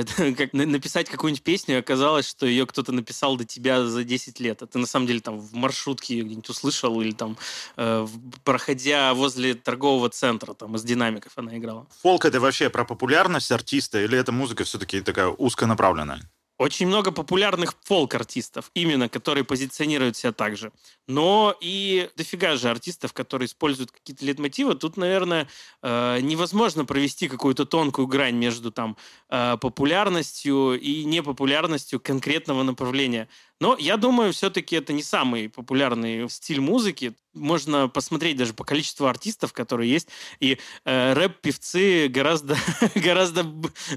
Это 0.00 0.32
как 0.36 0.52
написать 0.52 1.08
какую-нибудь 1.08 1.42
песню, 1.42 1.76
и 1.76 1.78
оказалось, 1.78 2.28
что 2.28 2.46
ее 2.46 2.66
кто-то 2.66 2.92
написал 2.92 3.36
до 3.36 3.44
тебя 3.44 3.84
за 3.84 4.04
10 4.04 4.40
лет. 4.40 4.62
А 4.62 4.66
ты 4.66 4.78
на 4.78 4.86
самом 4.86 5.06
деле 5.06 5.20
там 5.20 5.38
в 5.38 5.52
маршрутке 5.54 6.16
ее 6.16 6.24
где-нибудь 6.24 6.48
услышал 6.48 7.00
или 7.00 7.12
там 7.12 7.36
э, 7.76 8.06
проходя 8.44 9.14
возле 9.14 9.54
торгового 9.54 10.08
центра, 10.08 10.54
там 10.54 10.76
из 10.76 10.82
динамиков 10.84 11.32
она 11.36 11.56
играла. 11.56 11.86
Фолк 12.02 12.24
это 12.24 12.40
вообще 12.40 12.70
про 12.70 12.84
популярность 12.84 13.52
артиста 13.52 14.02
или 14.02 14.18
эта 14.18 14.32
музыка 14.32 14.64
все-таки 14.64 15.00
такая 15.00 15.28
узконаправленная? 15.28 16.20
Очень 16.60 16.88
много 16.88 17.10
популярных 17.10 17.74
фолк-артистов, 17.84 18.70
именно, 18.74 19.08
которые 19.08 19.44
позиционируют 19.44 20.18
себя 20.18 20.30
так 20.30 20.58
же. 20.58 20.72
Но 21.08 21.56
и 21.58 22.10
дофига 22.18 22.56
же 22.56 22.68
артистов, 22.68 23.14
которые 23.14 23.46
используют 23.46 23.90
какие-то 23.92 24.26
лейтмотивы. 24.26 24.74
Тут, 24.74 24.98
наверное, 24.98 25.48
э, 25.82 26.18
невозможно 26.20 26.84
провести 26.84 27.28
какую-то 27.28 27.64
тонкую 27.64 28.06
грань 28.08 28.34
между 28.34 28.70
там 28.70 28.98
э, 29.30 29.56
популярностью 29.58 30.78
и 30.78 31.04
непопулярностью 31.04 31.98
конкретного 31.98 32.62
направления. 32.62 33.30
Но 33.60 33.76
я 33.78 33.98
думаю, 33.98 34.32
все-таки 34.32 34.74
это 34.74 34.94
не 34.94 35.02
самый 35.02 35.50
популярный 35.50 36.28
стиль 36.30 36.60
музыки. 36.60 37.12
Можно 37.34 37.88
посмотреть 37.88 38.38
даже 38.38 38.54
по 38.54 38.64
количеству 38.64 39.06
артистов, 39.06 39.52
которые 39.52 39.90
есть. 39.90 40.08
И 40.40 40.58
э, 40.86 41.12
рэп-певцы 41.12 42.08
гораздо, 42.08 42.56
гораздо 42.94 43.44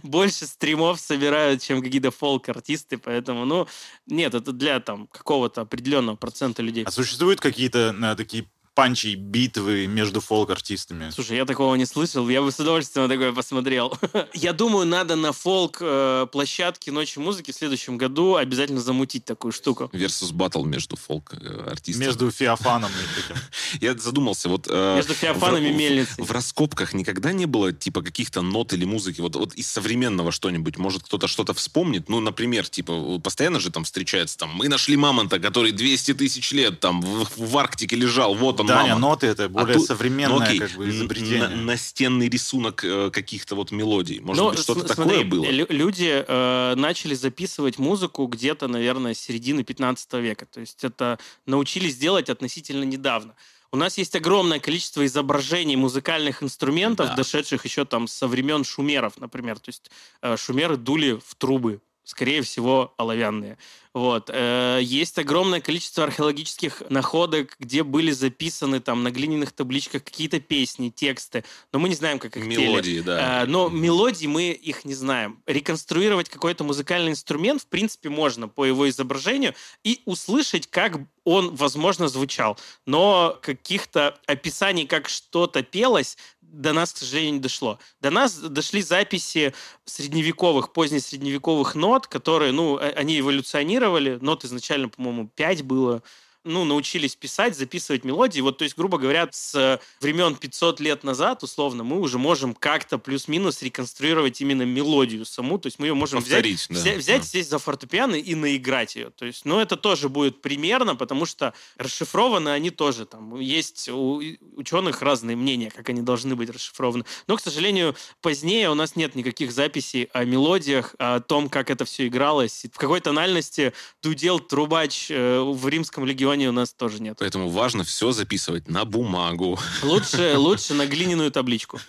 больше 0.03 0.45
стримов 0.45 0.99
собирают, 0.99 1.61
чем 1.61 1.81
какие-то 1.81 2.11
фолк-артисты. 2.11 2.97
Поэтому, 2.97 3.45
ну, 3.45 3.67
нет, 4.05 4.33
это 4.33 4.51
для 4.51 4.81
там 4.81 5.07
какого-то 5.07 5.61
определенного 5.61 6.17
процента 6.17 6.61
людей. 6.61 6.83
А 6.83 6.91
существуют 6.91 7.39
какие-то 7.39 7.95
э, 7.97 8.15
такие 8.17 8.45
панчей 8.73 9.15
битвы 9.15 9.87
между 9.87 10.21
фолк-артистами? 10.21 11.09
Слушай, 11.11 11.37
я 11.37 11.45
такого 11.45 11.75
не 11.75 11.85
слышал, 11.85 12.27
я 12.29 12.41
бы 12.41 12.51
с 12.51 12.59
удовольствием 12.59 13.07
такое 13.07 13.31
посмотрел. 13.31 13.97
я 14.33 14.53
думаю, 14.53 14.85
надо 14.85 15.15
на 15.15 15.31
фолк-площадке 15.31 16.91
э, 16.91 16.93
Ночи 16.93 17.19
музыки 17.19 17.51
в 17.51 17.55
следующем 17.55 17.97
году 17.97 18.35
обязательно 18.35 18.81
замутить 18.81 19.25
такую 19.25 19.51
штуку. 19.51 19.89
Versus 19.93 20.33
батл 20.33 20.63
между 20.63 20.95
фолк-артистами. 20.95 22.05
Между 22.05 22.31
Феофаном 22.31 22.91
и. 22.91 23.83
Я 23.85 23.95
задумался, 23.95 24.49
вот... 24.49 24.67
Э, 24.69 24.95
между 24.95 25.13
Феофаном 25.13 25.63
и 25.63 25.71
Мельницей. 25.71 26.23
В 26.23 26.31
раскопках 26.31 26.93
никогда 26.93 27.31
не 27.31 27.45
было, 27.45 27.71
типа, 27.71 28.01
каких-то 28.01 28.41
нот 28.41 28.73
или 28.73 28.85
музыки, 28.85 29.21
вот, 29.21 29.35
вот 29.35 29.53
из 29.53 29.67
современного 29.67 30.31
что-нибудь, 30.31 30.77
может, 30.77 31.03
кто-то 31.03 31.27
что-то 31.27 31.53
вспомнит, 31.53 32.09
ну, 32.09 32.19
например, 32.19 32.67
типа, 32.67 33.19
постоянно 33.19 33.59
же 33.59 33.71
там 33.71 33.83
встречается, 33.83 34.37
там, 34.37 34.51
мы 34.55 34.67
нашли 34.67 34.97
мамонта, 34.97 35.39
который 35.39 35.71
200 35.71 36.13
тысяч 36.15 36.51
лет 36.51 36.79
там 36.79 37.01
в, 37.01 37.27
в 37.37 37.57
Арктике 37.57 37.95
лежал, 37.95 38.35
вот 38.35 38.59
он, 38.59 38.62
Да, 38.67 38.83
мамонт. 38.83 39.01
ноты 39.01 39.27
это 39.27 39.49
более 39.49 39.77
а 39.77 39.79
современное 39.79 40.37
ну, 40.37 40.43
окей, 40.43 40.59
как 40.59 40.71
бы 40.71 40.89
изобретение. 40.89 41.47
На, 41.47 41.55
настенный 41.55 42.29
рисунок 42.29 42.83
э, 42.83 43.09
каких-то 43.11 43.55
вот 43.55 43.71
мелодий, 43.71 44.19
может 44.19 44.43
ну, 44.43 44.49
быть, 44.51 44.59
что-то 44.59 44.87
такое 44.87 45.23
было? 45.23 45.45
Люди 45.45 46.23
э, 46.27 46.75
начали 46.75 47.13
записывать 47.15 47.79
музыку 47.79 48.25
где-то, 48.27 48.67
наверное, 48.67 49.13
с 49.13 49.19
середины 49.19 49.63
15 49.63 50.13
века, 50.13 50.45
то 50.45 50.59
есть 50.59 50.83
это 50.83 51.19
научились 51.45 51.97
делать 51.97 52.29
относительно 52.29 52.83
недавно. 52.83 53.35
У 53.73 53.75
нас 53.75 53.97
есть 53.97 54.15
огромное 54.15 54.59
количество 54.59 55.03
изображений 55.03 55.75
музыкальных 55.75 56.43
инструментов, 56.43 57.07
да. 57.07 57.15
дошедших 57.15 57.65
еще 57.65 57.85
там 57.85 58.07
со 58.07 58.27
времен 58.27 58.63
шумеров, 58.63 59.19
например. 59.19 59.57
То 59.57 59.69
есть 59.69 59.89
э, 60.21 60.37
шумеры 60.37 60.77
дули 60.77 61.19
в 61.25 61.33
трубы, 61.33 61.81
скорее 62.03 62.41
всего, 62.41 62.93
оловянные. 62.97 63.57
Вот. 63.93 64.31
Э, 64.33 64.79
есть 64.81 65.19
огромное 65.19 65.61
количество 65.61 66.03
археологических 66.03 66.83
находок, 66.89 67.55
где 67.59 67.83
были 67.83 68.09
записаны 68.11 68.79
там 68.79 69.03
на 69.03 69.11
глиняных 69.11 69.51
табличках 69.51 70.03
какие-то 70.03 70.39
песни, 70.39 70.89
тексты, 70.89 71.43
но 71.71 71.77
мы 71.77 71.89
не 71.89 71.95
знаем, 71.95 72.17
как 72.17 72.35
их 72.35 72.43
Мелодии, 72.43 72.91
пели. 72.95 73.01
да. 73.01 73.43
Э, 73.43 73.45
но 73.45 73.69
мелодии 73.69 74.25
мы 74.25 74.49
их 74.49 74.83
не 74.83 74.95
знаем. 74.95 75.39
Реконструировать 75.45 76.27
какой-то 76.27 76.63
музыкальный 76.63 77.11
инструмент, 77.11 77.61
в 77.61 77.67
принципе, 77.67 78.09
можно 78.09 78.47
по 78.47 78.65
его 78.65 78.89
изображению 78.89 79.53
и 79.83 80.01
услышать, 80.05 80.67
как 80.67 80.99
он, 81.23 81.55
возможно, 81.55 82.07
звучал. 82.07 82.57
Но 82.87 83.37
каких-то 83.41 84.19
описаний, 84.25 84.87
как 84.87 85.07
что-то 85.07 85.61
пелось, 85.61 86.17
до 86.53 86.71
нас, 86.71 86.93
к 86.93 86.97
сожалению, 86.97 87.33
не 87.33 87.39
дошло. 87.39 87.79
До 87.99 88.11
нас 88.11 88.37
дошли 88.37 88.81
записи 88.81 89.53
средневековых, 89.85 90.71
позднесредневековых 90.71 91.75
нот, 91.75 92.07
которые, 92.07 92.51
ну, 92.51 92.77
э, 92.77 92.91
они 92.91 93.19
эволюционировали. 93.19 94.19
Нот 94.21 94.45
изначально, 94.45 94.89
по-моему, 94.89 95.27
5 95.35 95.63
было 95.63 96.03
ну, 96.43 96.65
научились 96.65 97.15
писать, 97.15 97.57
записывать 97.57 98.03
мелодии. 98.03 98.41
Вот, 98.41 98.57
то 98.57 98.63
есть, 98.63 98.77
грубо 98.77 98.97
говоря, 98.97 99.27
с 99.31 99.79
времен 100.01 100.35
500 100.35 100.79
лет 100.79 101.03
назад, 101.03 101.43
условно, 101.43 101.83
мы 101.83 101.99
уже 101.99 102.17
можем 102.17 102.53
как-то 102.53 102.97
плюс-минус 102.97 103.61
реконструировать 103.61 104.41
именно 104.41 104.63
мелодию 104.63 105.25
саму. 105.25 105.57
То 105.57 105.67
есть 105.67 105.79
мы 105.79 105.87
ее 105.87 105.93
можем 105.93 106.19
Повторить, 106.19 106.67
взять, 106.69 106.83
да. 106.83 106.99
взять, 106.99 107.21
да. 107.21 107.27
сесть 107.27 107.49
за 107.49 107.59
фортепиано 107.59 108.15
и 108.15 108.35
наиграть 108.35 108.95
ее. 108.95 109.09
То 109.11 109.25
есть, 109.25 109.45
ну, 109.45 109.59
это 109.59 109.77
тоже 109.77 110.09
будет 110.09 110.41
примерно, 110.41 110.95
потому 110.95 111.25
что 111.25 111.53
расшифрованы 111.77 112.49
они 112.49 112.69
тоже. 112.69 113.05
Там 113.05 113.39
есть 113.39 113.89
у 113.89 114.21
ученых 114.55 115.01
разные 115.01 115.35
мнения, 115.35 115.71
как 115.71 115.89
они 115.89 116.01
должны 116.01 116.35
быть 116.35 116.49
расшифрованы. 116.49 117.05
Но, 117.27 117.37
к 117.37 117.41
сожалению, 117.41 117.95
позднее 118.21 118.69
у 118.69 118.75
нас 118.75 118.95
нет 118.95 119.15
никаких 119.15 119.51
записей 119.51 120.09
о 120.13 120.25
мелодиях, 120.25 120.95
о 120.99 121.19
том, 121.21 121.49
как 121.49 121.69
это 121.69 121.85
все 121.85 122.07
игралось. 122.07 122.65
В 122.71 122.77
какой 122.77 122.99
тональности 122.99 123.73
дудел 124.01 124.39
трубач 124.39 125.07
э, 125.09 125.39
в 125.39 125.67
римском 125.67 126.05
легионе 126.05 126.32
регионе 126.33 126.49
у 126.49 126.51
нас 126.51 126.73
тоже 126.73 127.01
нет. 127.01 127.17
Поэтому 127.19 127.49
важно 127.49 127.83
все 127.83 128.11
записывать 128.11 128.67
на 128.67 128.85
бумагу. 128.85 129.59
Лучше, 129.83 130.37
лучше 130.37 130.73
на 130.73 130.85
глиняную 130.85 131.31
табличку. 131.31 131.79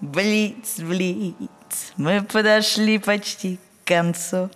Блиц, 0.00 0.78
блиц, 0.78 1.34
мы 1.96 2.22
подошли 2.22 2.98
почти 2.98 3.58
к 3.84 3.88
концу. 3.88 4.50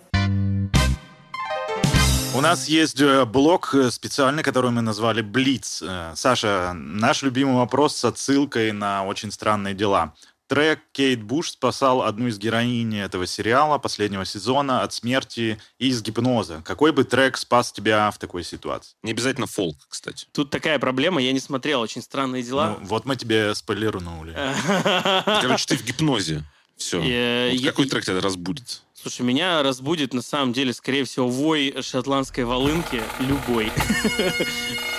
У 2.33 2.41
нас 2.41 2.67
есть 2.67 2.99
э, 2.99 3.23
блок 3.25 3.73
э, 3.75 3.91
специальный, 3.91 4.43
который 4.43 4.69
мы 4.69 4.81
назвали 4.81 5.21
«Блиц». 5.21 5.81
Э, 5.81 6.11
Саша, 6.15 6.73
наш 6.73 7.21
любимый 7.21 7.55
вопрос 7.55 7.95
с 7.95 8.03
отсылкой 8.03 8.73
на 8.73 9.05
очень 9.05 9.31
странные 9.31 9.73
дела. 9.73 10.13
Трек 10.47 10.79
Кейт 10.91 11.23
Буш 11.23 11.51
спасал 11.51 12.03
одну 12.03 12.27
из 12.27 12.37
героинь 12.37 12.95
этого 12.97 13.25
сериала, 13.25 13.79
последнего 13.79 14.25
сезона, 14.25 14.83
от 14.83 14.93
смерти 14.93 15.59
и 15.79 15.87
из 15.87 16.03
гипноза. 16.03 16.61
Какой 16.63 16.91
бы 16.91 17.03
трек 17.03 17.37
спас 17.37 17.71
тебя 17.71 18.11
в 18.11 18.19
такой 18.19 18.43
ситуации? 18.43 18.95
Не 19.01 19.11
обязательно 19.11 19.47
фолк, 19.47 19.77
кстати. 19.89 20.27
Тут 20.33 20.51
такая 20.51 20.77
проблема, 20.77 21.19
я 21.19 21.31
не 21.31 21.39
смотрел 21.39 21.81
«Очень 21.81 22.03
странные 22.03 22.43
дела». 22.43 22.77
Ну, 22.79 22.85
вот 22.85 23.05
мы 23.05 23.15
тебе 23.15 23.55
спойлернули. 23.55 24.35
Короче, 25.41 25.65
ты 25.65 25.77
в 25.77 25.83
гипнозе. 25.83 26.43
Все. 26.77 26.99
Вот 26.99 27.65
какой 27.65 27.89
трек 27.89 28.05
тебя 28.05 28.21
разбудит? 28.21 28.81
Слушай, 28.93 29.21
меня 29.21 29.63
разбудит 29.63 30.13
на 30.13 30.21
самом 30.21 30.53
деле, 30.53 30.73
скорее 30.73 31.05
всего, 31.05 31.27
вой 31.27 31.75
шотландской 31.81 32.43
волынки 32.43 33.01
любой. 33.19 33.71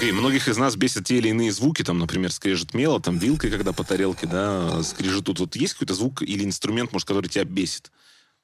Окей, 0.00 0.12
многих 0.12 0.48
из 0.48 0.56
нас 0.56 0.76
бесят 0.76 1.04
те 1.04 1.18
или 1.18 1.28
иные 1.28 1.52
звуки, 1.52 1.84
там, 1.84 1.98
например, 1.98 2.32
скрежет 2.32 2.72
мела, 2.72 3.02
там, 3.02 3.18
вилкой, 3.18 3.50
когда 3.50 3.74
по 3.74 3.84
тарелке, 3.84 4.26
да, 4.26 4.82
скрежетут. 4.82 5.40
Вот 5.40 5.56
есть 5.56 5.74
какой-то 5.74 5.92
звук 5.92 6.22
или 6.22 6.42
инструмент, 6.42 6.90
может, 6.94 7.06
который 7.06 7.26
тебя 7.26 7.44
бесит? 7.44 7.92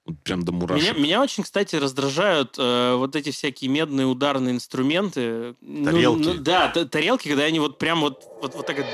Вот 0.06 0.22
прям 0.22 0.44
до 0.44 0.52
мурашек. 0.52 0.94
Меня, 0.94 0.98
меня 0.98 1.22
очень, 1.22 1.42
кстати, 1.42 1.74
раздражают 1.74 2.54
э, 2.58 2.94
вот 2.94 3.16
эти 3.16 3.32
всякие 3.32 3.68
медные 3.68 4.06
ударные 4.06 4.54
инструменты. 4.54 5.56
Ну, 5.60 5.84
тарелки. 5.84 6.24
Ну, 6.24 6.34
ну, 6.34 6.40
да, 6.40 6.68
тарелки, 6.68 7.26
когда 7.26 7.42
они 7.44 7.58
вот 7.58 7.78
прям 7.78 8.02
вот, 8.02 8.22
вот, 8.40 8.54
вот 8.54 8.66
так 8.66 8.76
вот... 8.76 8.86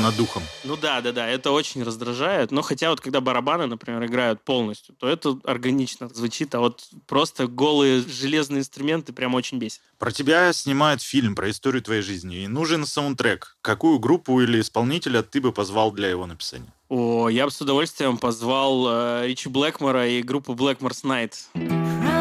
Над 0.00 0.16
духом. 0.16 0.44
Ну 0.62 0.76
да, 0.76 1.00
да, 1.00 1.10
да, 1.10 1.26
это 1.26 1.50
очень 1.50 1.82
раздражает. 1.82 2.52
Но 2.52 2.62
хотя 2.62 2.90
вот 2.90 3.00
когда 3.00 3.20
барабаны, 3.20 3.66
например, 3.66 4.04
играют 4.06 4.40
полностью, 4.42 4.94
то 4.94 5.08
это 5.08 5.36
органично 5.42 6.08
звучит, 6.08 6.54
а 6.54 6.60
вот 6.60 6.84
просто 7.08 7.48
голые 7.48 8.00
железные 8.00 8.60
инструменты 8.60 9.12
прям 9.12 9.34
очень 9.34 9.58
бесит. 9.58 9.80
Про 9.98 10.12
тебя 10.12 10.52
снимают 10.52 11.02
фильм 11.02 11.34
про 11.34 11.50
историю 11.50 11.82
твоей 11.82 12.02
жизни, 12.02 12.44
и 12.44 12.46
нужен 12.46 12.86
саундтрек. 12.86 13.56
Какую 13.62 13.98
группу 13.98 14.40
или 14.40 14.60
исполнителя 14.60 15.22
ты 15.22 15.40
бы 15.40 15.52
позвал 15.52 15.90
для 15.90 16.08
его 16.08 16.24
написания? 16.26 16.72
О, 16.88 17.28
я 17.28 17.44
бы 17.44 17.50
с 17.50 17.60
удовольствием 17.60 18.16
позвал 18.16 18.86
э, 18.88 19.26
Ричи 19.26 19.48
Блэкмора 19.48 20.08
и 20.08 20.22
группу 20.22 20.54
Blackmore's 20.54 21.04
Night. 21.04 22.17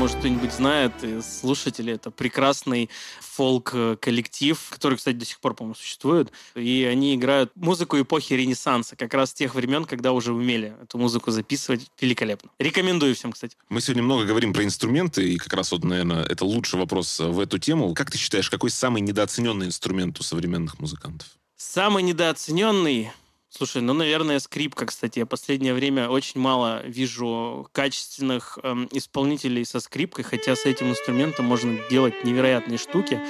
Может, 0.00 0.16
кто-нибудь 0.16 0.50
знает 0.50 1.04
из 1.04 1.40
слушателей. 1.40 1.92
Это 1.92 2.10
прекрасный 2.10 2.88
фолк-коллектив, 3.20 4.58
который, 4.70 4.96
кстати, 4.96 5.16
до 5.16 5.26
сих 5.26 5.38
пор, 5.40 5.52
по-моему, 5.52 5.74
существует. 5.74 6.32
И 6.54 6.88
они 6.90 7.14
играют 7.14 7.52
музыку 7.54 8.00
эпохи 8.00 8.32
Ренессанса, 8.32 8.96
как 8.96 9.12
раз 9.12 9.34
тех 9.34 9.54
времен, 9.54 9.84
когда 9.84 10.12
уже 10.12 10.32
умели 10.32 10.74
эту 10.82 10.96
музыку 10.96 11.30
записывать 11.32 11.90
великолепно. 12.00 12.48
Рекомендую 12.58 13.14
всем, 13.14 13.32
кстати. 13.32 13.58
Мы 13.68 13.82
сегодня 13.82 14.02
много 14.02 14.24
говорим 14.24 14.54
про 14.54 14.64
инструменты, 14.64 15.34
и 15.34 15.36
как 15.36 15.52
раз 15.52 15.70
вот, 15.70 15.84
наверное, 15.84 16.24
это 16.24 16.46
лучший 16.46 16.78
вопрос 16.78 17.20
в 17.20 17.38
эту 17.38 17.58
тему. 17.58 17.92
Как 17.92 18.10
ты 18.10 18.16
считаешь, 18.16 18.48
какой 18.48 18.70
самый 18.70 19.02
недооцененный 19.02 19.66
инструмент 19.66 20.18
у 20.18 20.22
современных 20.22 20.78
музыкантов? 20.78 21.28
Самый 21.58 22.02
недооцененный 22.02 23.10
Слушай, 23.52 23.82
ну, 23.82 23.94
наверное, 23.94 24.38
скрипка, 24.38 24.86
кстати. 24.86 25.18
Я 25.18 25.26
последнее 25.26 25.74
время 25.74 26.08
очень 26.08 26.40
мало 26.40 26.86
вижу 26.86 27.68
качественных 27.72 28.60
эм, 28.62 28.88
исполнителей 28.92 29.64
со 29.64 29.80
скрипкой, 29.80 30.24
хотя 30.24 30.54
с 30.54 30.66
этим 30.66 30.90
инструментом 30.90 31.46
можно 31.46 31.76
делать 31.90 32.24
невероятные 32.24 32.78
штуки. 32.78 33.20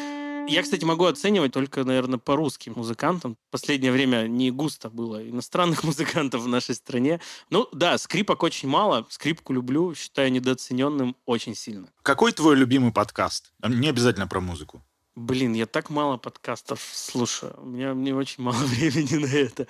Я, 0.46 0.62
кстати, 0.62 0.84
могу 0.84 1.06
оценивать 1.06 1.52
только, 1.52 1.84
наверное, 1.84 2.18
по 2.18 2.36
русским 2.36 2.74
музыкантам. 2.76 3.38
Последнее 3.50 3.92
время 3.92 4.26
не 4.26 4.50
густо 4.50 4.90
было 4.90 5.26
иностранных 5.26 5.84
музыкантов 5.84 6.42
в 6.42 6.48
нашей 6.48 6.74
стране. 6.74 7.20
Ну, 7.48 7.66
да, 7.72 7.96
скрипок 7.96 8.42
очень 8.42 8.68
мало. 8.68 9.06
Скрипку 9.08 9.54
люблю, 9.54 9.94
считаю 9.94 10.30
недооцененным 10.32 11.16
очень 11.24 11.54
сильно. 11.54 11.88
Какой 12.02 12.32
твой 12.32 12.56
любимый 12.56 12.92
подкаст? 12.92 13.52
Не 13.66 13.88
обязательно 13.88 14.26
про 14.26 14.40
музыку. 14.40 14.82
Блин, 15.14 15.54
я 15.54 15.64
так 15.64 15.88
мало 15.88 16.18
подкастов 16.18 16.80
слушаю. 16.92 17.54
У 17.58 17.66
меня 17.66 17.94
мне 17.94 18.14
очень 18.14 18.44
мало 18.44 18.56
времени 18.64 19.16
на 19.16 19.32
это. 19.32 19.66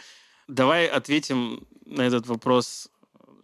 Давай 0.51 0.87
ответим 0.89 1.63
на 1.87 2.03
этот 2.03 2.27
вопрос. 2.27 2.89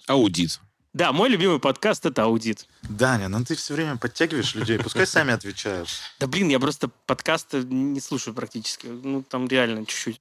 Аудит. 0.09 0.61
Да, 0.93 1.13
мой 1.13 1.29
любимый 1.29 1.61
подкаст— 1.61 2.05
это 2.07 2.25
«Аудит». 2.25 2.67
Даня, 2.83 3.29
ну 3.29 3.45
ты 3.45 3.55
все 3.55 3.75
время 3.75 3.97
подтягиваешь 3.97 4.55
людей, 4.57 4.79
пускай 4.79 5.07
сами 5.07 5.33
отвечают. 5.33 5.89
Да 6.19 6.27
блин, 6.27 6.49
я 6.49 6.59
просто 6.59 6.91
подкасты 7.07 7.63
не 7.63 8.01
слушаю 8.01 8.35
практически. 8.35 8.87
Ну, 8.89 9.23
там 9.23 9.47
реально 9.47 9.87
чуть-чуть. 9.87 10.21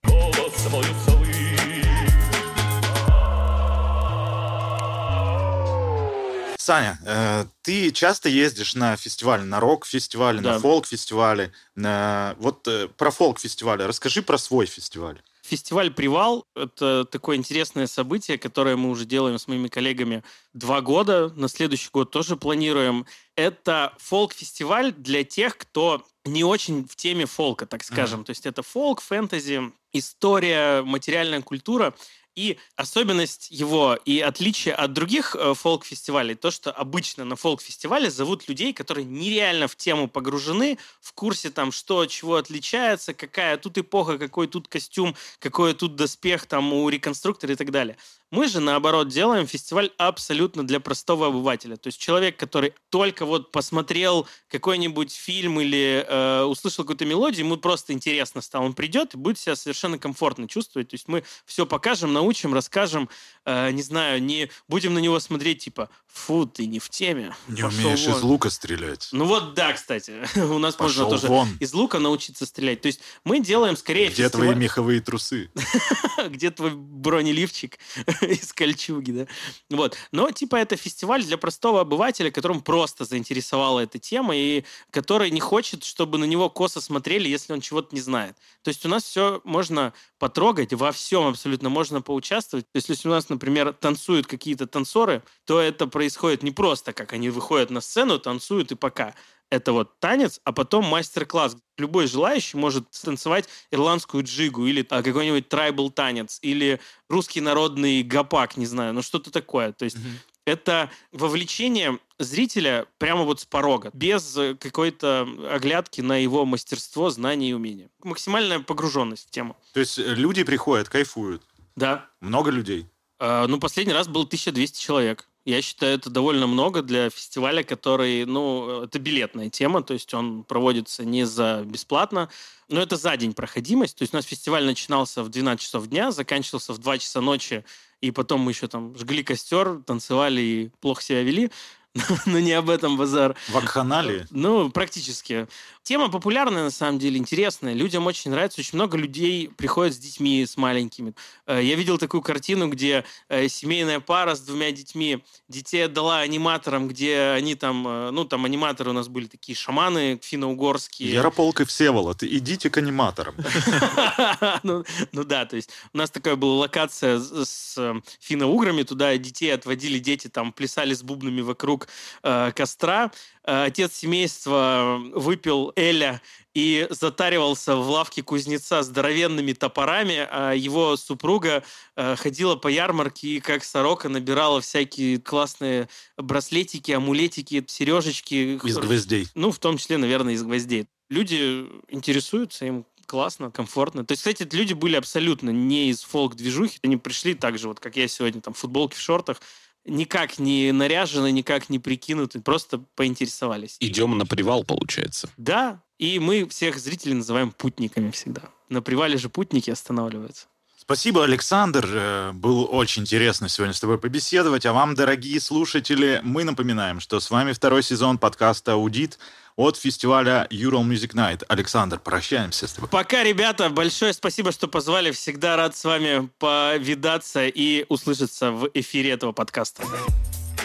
Саня, 6.58 7.00
э, 7.06 7.46
ты 7.64 7.92
часто 7.92 8.30
ездишь 8.30 8.76
на 8.76 8.96
фестиваль, 8.96 9.44
на 9.44 9.60
рок-фестивале, 9.60 10.42
Да. 10.42 10.54
на 10.54 10.60
фолк-фестивале. 10.60 11.52
На... 11.76 12.36
Вот 12.38 12.68
э, 12.68 12.90
про 12.90 13.10
фолк-фестиваль 13.10 13.82
расскажи 13.82 14.22
про 14.22 14.38
свой 14.38 14.66
фестиваль. 14.68 15.20
Фестиваль 15.48 15.92
«Привал»— 15.92 16.48
это 16.56 17.06
такое 17.06 17.38
интересное 17.38 17.86
событие, 17.86 18.40
которое 18.40 18.76
мы 18.76 18.90
уже 18.90 19.06
делаем 19.06 19.38
с 19.38 19.48
моими 19.48 19.68
коллегами 19.68 20.24
два 20.54 20.82
года. 20.82 21.32
На 21.36 21.48
следующий 21.48 21.90
год 21.94 22.10
тоже 22.10 22.36
планируем. 22.36 23.06
Это 23.36 23.94
фолк-фестиваль 24.00 24.92
для 24.92 25.24
тех, 25.24 25.56
кто 25.58 26.04
не 26.24 26.44
очень 26.44 26.88
в 26.88 26.96
теме 26.96 27.28
фолка, 27.28 27.68
так 27.68 27.84
скажем. 27.84 28.24
То 28.24 28.32
есть 28.32 28.48
это 28.48 28.64
фолк, 28.64 29.02
фэнтези, 29.02 29.72
история, 29.94 30.82
материальная 30.82 31.44
культура. 31.44 31.94
И 32.36 32.58
особенность 32.76 33.48
его 33.50 33.98
и 34.04 34.20
отличие 34.20 34.74
от 34.74 34.92
других 34.92 35.36
э, 35.36 35.54
фолк-фестивалей, 35.54 36.36
то, 36.36 36.52
что 36.52 36.70
обычно 36.72 37.24
на 37.24 37.38
фолк-фестивале 37.38 38.12
зовут 38.12 38.50
людей, 38.50 38.74
которые 38.74 39.06
нереально 39.06 39.70
в 39.70 39.78
тему 39.78 40.10
погружены, 40.10 40.78
в 41.00 41.14
курсе 41.14 41.50
там, 41.50 41.72
что 41.72 42.00
от 42.00 42.10
чего 42.10 42.36
отличается, 42.36 43.14
какая 43.14 43.58
тут 43.58 43.78
эпоха, 43.78 44.18
какой 44.18 44.48
тут 44.48 44.68
костюм, 44.68 45.16
какой 45.40 45.74
тут 45.74 45.96
доспех 45.96 46.46
там 46.46 46.74
у 46.74 46.90
реконструктора 46.90 47.54
и 47.54 47.56
так 47.56 47.72
далее. 47.72 47.96
Мы 48.32 48.48
же, 48.48 48.60
наоборот, 48.60 49.08
делаем 49.10 49.48
фестиваль 49.48 49.92
абсолютно 49.98 50.66
для 50.66 50.80
простого 50.80 51.28
обывателя. 51.28 51.78
То 51.78 51.88
есть 51.88 52.00
человек, 52.00 52.38
который 52.38 52.74
только 52.90 53.26
вот 53.26 53.52
посмотрел 53.52 54.28
какой-нибудь 54.50 55.14
фильм 55.14 55.60
или 55.62 56.06
э, 56.08 56.44
услышал 56.44 56.84
какую-то 56.84 57.06
мелодию, 57.06 57.46
ему 57.46 57.58
просто 57.58 57.94
интересно 57.94 58.42
стало, 58.42 58.64
он 58.64 58.74
придет 58.74 59.14
и 59.14 59.18
будет 59.18 59.38
себя 59.38 59.56
совершенно 59.56 59.98
комфортно 60.00 60.48
чувствовать. 60.48 60.90
То 60.90 60.96
есть 60.96 61.08
мы 61.08 61.24
все 61.46 61.66
покажем, 61.66 62.14
научим, 62.14 62.54
расскажем, 62.54 63.10
э, 63.46 63.72
не 63.72 63.84
знаю, 63.84 64.22
не 64.22 64.50
будем 64.68 64.94
на 64.96 65.00
него 65.00 65.20
смотреть 65.20 65.64
типа, 65.64 65.90
фу, 66.08 66.46
ты 66.46 66.66
не 66.66 66.80
в 66.80 66.90
теме. 66.90 67.36
Не 67.48 67.62
пошел 67.62 67.80
умеешь 67.80 68.06
вон». 68.08 68.18
из 68.18 68.24
лука 68.24 68.50
стрелять. 68.50 69.10
Ну 69.12 69.26
вот 69.26 69.54
да, 69.54 69.74
кстати, 69.74 70.14
у 70.40 70.58
нас 70.58 70.76
Пошел 70.76 71.04
можно 71.04 71.18
тоже 71.18 71.28
вон. 71.28 71.50
из 71.60 71.74
лука 71.74 72.00
научиться 72.00 72.46
стрелять. 72.46 72.82
То 72.82 72.88
есть 72.88 73.02
мы 73.24 73.40
делаем 73.40 73.78
скорее 73.78 74.08
Где 74.10 74.24
фестиваль- 74.24 74.32
твои 74.32 74.56
меховые 74.56 75.02
трусы? 75.02 75.52
где 76.30 76.50
твой 76.52 76.72
бронеливчик 76.76 77.78
из 78.32 78.54
кольчуги, 78.54 79.12
да? 79.12 79.28
Вот. 79.70 79.98
Но, 80.12 80.32
типа, 80.32 80.56
это 80.56 80.76
фестиваль 80.76 81.24
для 81.24 81.38
простого 81.38 81.82
обывателя, 81.82 82.32
которому 82.32 82.62
просто 82.62 83.06
заинтересовала 83.06 83.82
эта 83.82 84.00
тема, 84.00 84.36
и 84.36 84.64
который 84.92 85.32
не 85.32 85.40
хочет, 85.40 85.84
чтобы 85.84 86.18
на 86.18 86.26
него 86.26 86.50
косо 86.50 86.82
смотрели, 86.82 87.28
если 87.28 87.54
он 87.54 87.62
чего-то 87.62 87.96
не 87.96 88.02
знает. 88.02 88.36
То 88.64 88.70
есть 88.70 88.86
у 88.86 88.90
нас 88.90 89.04
все 89.04 89.42
можно 89.44 89.94
потрогать, 90.20 90.74
во 90.74 90.92
всем 90.92 91.28
абсолютно 91.28 91.70
можно 91.70 92.02
поучаствовать. 92.02 92.66
То 92.72 92.78
есть 92.78 92.90
если 92.90 93.08
у 93.08 93.12
нас, 93.12 93.30
например, 93.30 93.74
танцуют 93.74 94.28
какие-то 94.28 94.68
танцоры, 94.68 95.24
то 95.46 95.60
это 95.60 95.88
происходит 95.88 96.44
не 96.44 96.52
просто, 96.52 96.94
как 96.94 97.14
они 97.14 97.30
выходят 97.30 97.70
на 97.70 97.82
сцену, 97.82 98.20
танцуют 98.20 98.72
и 98.72 98.76
пока. 98.76 99.14
Это 99.50 99.74
вот 99.74 100.00
танец, 100.00 100.40
а 100.44 100.52
потом 100.52 100.86
мастер-класс. 100.86 101.56
Любой 101.78 102.08
желающий 102.08 102.58
может 102.58 102.88
станцевать 102.92 103.48
ирландскую 103.72 104.24
джигу 104.24 104.66
или 104.66 104.86
а, 104.90 105.04
какой-нибудь 105.04 105.50
трайбл 105.50 105.92
танец, 105.92 106.40
или 106.42 106.80
русский 107.10 107.42
народный 107.42 108.02
гапак, 108.04 108.58
не 108.58 108.66
знаю, 108.66 108.94
ну 108.94 109.02
что-то 109.02 109.32
такое. 109.32 109.72
То 109.72 109.86
есть 109.86 109.98
это 110.46 110.90
вовлечение 111.12 112.00
зрителя 112.20 112.86
прямо 112.98 113.24
вот 113.24 113.42
с 113.42 113.46
порога, 113.46 113.90
без 113.94 114.38
э, 114.38 114.56
какой-то 114.56 115.28
оглядки 115.52 116.02
на 116.02 116.18
его 116.18 116.46
мастерство, 116.46 117.10
знания 117.10 117.50
и 117.50 117.54
умения. 117.54 117.90
Максимальная 118.04 118.60
погруженность 118.60 119.28
в 119.28 119.32
тему. 119.32 119.58
То 119.74 119.80
есть 119.80 120.00
э, 120.00 120.14
люди 120.14 120.44
приходят, 120.44 120.88
кайфуют. 120.88 121.42
Да. 121.76 122.08
Много 122.22 122.52
людей. 122.52 122.88
А, 123.20 123.48
ну, 123.48 123.60
последний 123.60 123.94
раз 123.94 124.08
был 124.08 124.22
1200 124.22 124.80
человек. 124.80 125.28
Я 125.46 125.62
считаю, 125.62 125.96
это 125.96 126.10
довольно 126.10 126.48
много 126.48 126.82
для 126.82 127.12
фестиваля, 127.12 127.64
который, 127.64 128.26
ну, 128.26 128.82
это 128.82 128.98
билетная 128.98 129.52
тема, 129.52 129.84
то 129.84 129.94
есть 129.94 130.12
он 130.16 130.44
проводится 130.44 131.06
не 131.06 131.24
за 131.24 131.62
бесплатно, 131.64 132.30
но 132.68 132.82
это 132.82 132.96
за 132.96 133.16
день 133.16 133.34
проходимость. 133.34 133.96
То 133.96 134.02
есть 134.02 134.14
у 134.14 134.18
нас 134.18 134.26
фестиваль 134.26 134.66
начинался 134.66 135.22
в 135.22 135.30
12 135.30 135.64
часов 135.64 135.86
дня, 135.86 136.10
заканчивался 136.12 136.74
в 136.74 136.80
2 136.80 136.98
часа 136.98 137.22
ночи, 137.22 137.64
и 138.02 138.10
потом 138.10 138.42
мы 138.42 138.52
еще 138.52 138.68
там 138.68 138.98
жгли 138.98 139.24
костер, 139.24 139.82
танцевали 139.86 140.42
и 140.42 140.72
плохо 140.82 141.04
себя 141.04 141.22
вели. 141.22 141.52
Но 142.26 142.40
не 142.40 142.52
об 142.52 142.70
этом 142.70 142.98
базар. 142.98 143.36
Вакханалии. 143.50 144.26
Ну, 144.32 144.70
практически. 144.70 145.48
Тема 145.84 146.10
популярная, 146.10 146.64
на 146.64 146.72
самом 146.72 146.98
деле, 147.00 147.18
интересная. 147.18 147.74
Людям 147.74 148.06
очень 148.08 148.32
нравится. 148.32 148.60
Очень 148.60 148.78
много 148.78 148.98
людей 148.98 149.50
приходят 149.56 149.94
с 149.94 149.98
детьми, 149.98 150.46
с 150.46 150.58
маленькими. 150.58 151.14
Э, 151.46 151.62
Я 151.64 151.76
видел 151.76 151.98
такую 151.98 152.22
картину, 152.22 152.68
где 152.70 153.06
э, 153.30 153.48
семейная 153.48 154.00
пара 154.00 154.36
с 154.36 154.42
двумя 154.42 154.72
детьми 154.72 155.24
детей 155.48 155.86
отдала 155.86 156.20
аниматорам, 156.20 156.88
где 156.88 157.20
они 157.38 157.56
там... 157.56 157.88
э, 157.88 158.12
Ну, 158.12 158.26
там 158.26 158.46
аниматоры 158.46 158.90
у 158.90 158.94
нас 158.94 159.08
были 159.08 159.28
такие 159.28 159.56
шаманы 159.56 160.20
финно-угорские. 160.22 161.14
Ярополк 161.14 161.62
и 161.62 161.66
Всеволод, 161.66 162.24
идите 162.24 162.70
к 162.70 162.78
аниматорам. 162.78 163.36
ну, 164.64 164.84
ну 165.12 165.24
да, 165.24 165.46
то 165.46 165.56
есть 165.56 165.70
у 165.94 165.98
нас 165.98 166.10
такая 166.10 166.36
была 166.36 166.56
локация 166.56 167.20
с, 167.20 167.78
финно-уграми, 168.20 168.84
туда 168.84 169.16
детей 169.18 169.54
отводили, 169.54 170.00
дети 170.00 170.28
там 170.28 170.52
плясали 170.52 170.94
с 170.94 171.04
бубнами 171.04 171.42
вокруг 171.42 171.85
э, 172.24 172.52
костра. 172.56 173.12
Э, 173.44 173.66
отец 173.66 173.94
семейства 173.94 175.02
выпил 175.14 175.74
Эля 175.76 176.22
и 176.54 176.88
затаривался 176.90 177.76
в 177.76 177.90
лавке 177.90 178.24
кузнеца 178.24 178.82
здоровенными 178.82 179.54
топорами, 179.54 180.28
а 180.30 180.54
его 180.54 180.96
супруга 180.98 181.64
э, 181.96 182.16
ходила 182.16 182.56
по 182.56 182.70
ярмарке 182.70 183.28
и 183.28 183.40
как 183.40 183.64
сорока 183.64 184.10
набирала 184.10 184.62
всякие 184.62 185.20
классные 185.20 185.90
браслетики, 186.18 186.92
амулетики, 186.92 187.64
сережечки. 187.68 188.60
Из 188.64 188.78
гвоздей. 188.78 189.28
Ну, 189.36 189.52
в 189.52 189.60
том 189.60 189.78
числе, 189.78 189.98
наверное, 189.98 190.34
из 190.34 190.44
гвоздей. 190.44 190.88
Люди 191.10 191.68
интересуются, 191.90 192.66
им 192.66 192.86
классно, 193.06 193.52
комфортно. 193.52 194.06
То 194.06 194.14
есть, 194.14 194.22
кстати, 194.22 194.44
эти 194.44 194.56
люди 194.56 194.74
были 194.74 194.96
абсолютно 194.96 195.50
не 195.52 195.90
из 195.90 196.04
фолк-движухи. 196.04 196.80
Они 196.84 196.98
пришли 196.98 197.34
так 197.34 197.58
же, 197.58 197.68
вот 197.68 197.80
как 197.80 197.96
я 197.96 198.08
сегодня, 198.08 198.42
там, 198.42 198.54
в 198.54 198.58
футболке, 198.58 198.98
в 198.98 199.02
шортах, 199.02 199.42
никак 199.86 200.40
не 200.40 200.72
наряжены, 200.72 201.32
никак 201.32 201.70
не 201.70 201.80
прикинуты, 201.80 202.42
просто 202.42 202.84
поинтересовались. 202.96 203.78
Идем 203.80 204.18
на 204.18 204.26
привал, 204.26 204.64
получается. 204.64 205.30
Да, 205.38 205.82
и 205.98 206.20
мы 206.20 206.48
всех 206.48 206.78
зрителей 206.78 207.14
называем 207.14 207.52
путниками 207.52 208.12
всегда. 208.12 208.44
На 208.70 208.82
привале 208.82 209.18
же 209.18 209.30
путники 209.30 209.70
останавливаются. 209.70 210.48
Спасибо, 210.86 211.24
Александр. 211.24 211.84
Э, 211.92 212.32
Было 212.32 212.64
очень 212.66 213.02
интересно 213.02 213.50
сегодня 213.50 213.74
с 213.74 213.80
тобой 213.80 213.98
побеседовать. 213.98 214.68
А 214.68 214.74
вам, 214.74 214.94
дорогие 214.94 215.40
слушатели, 215.40 216.22
мы 216.24 216.44
напоминаем, 216.44 217.00
что 217.00 217.20
с 217.20 217.32
вами 217.32 217.54
второй 217.54 217.82
сезон 217.82 218.20
подкаста 218.20 218.74
«Аудит» 218.74 219.18
от 219.56 219.78
фестиваля 219.78 220.48
Ural 220.52 220.84
Music 220.84 221.16
Night. 221.16 221.44
Александр, 221.48 221.98
прощаемся 221.98 222.68
с 222.68 222.74
тобой. 222.74 222.88
Пока, 222.92 223.24
ребята, 223.24 223.70
большое 223.72 224.14
спасибо, 224.14 224.52
что 224.52 224.68
позвали. 224.68 225.10
Всегда 225.10 225.56
рад 225.56 225.76
с 225.76 225.84
вами 225.86 226.30
повидаться 226.38 227.48
и 227.48 227.88
услышаться 227.90 228.52
в 228.52 228.70
эфире 228.76 229.10
этого 229.10 229.32
подкаста. 229.32 229.82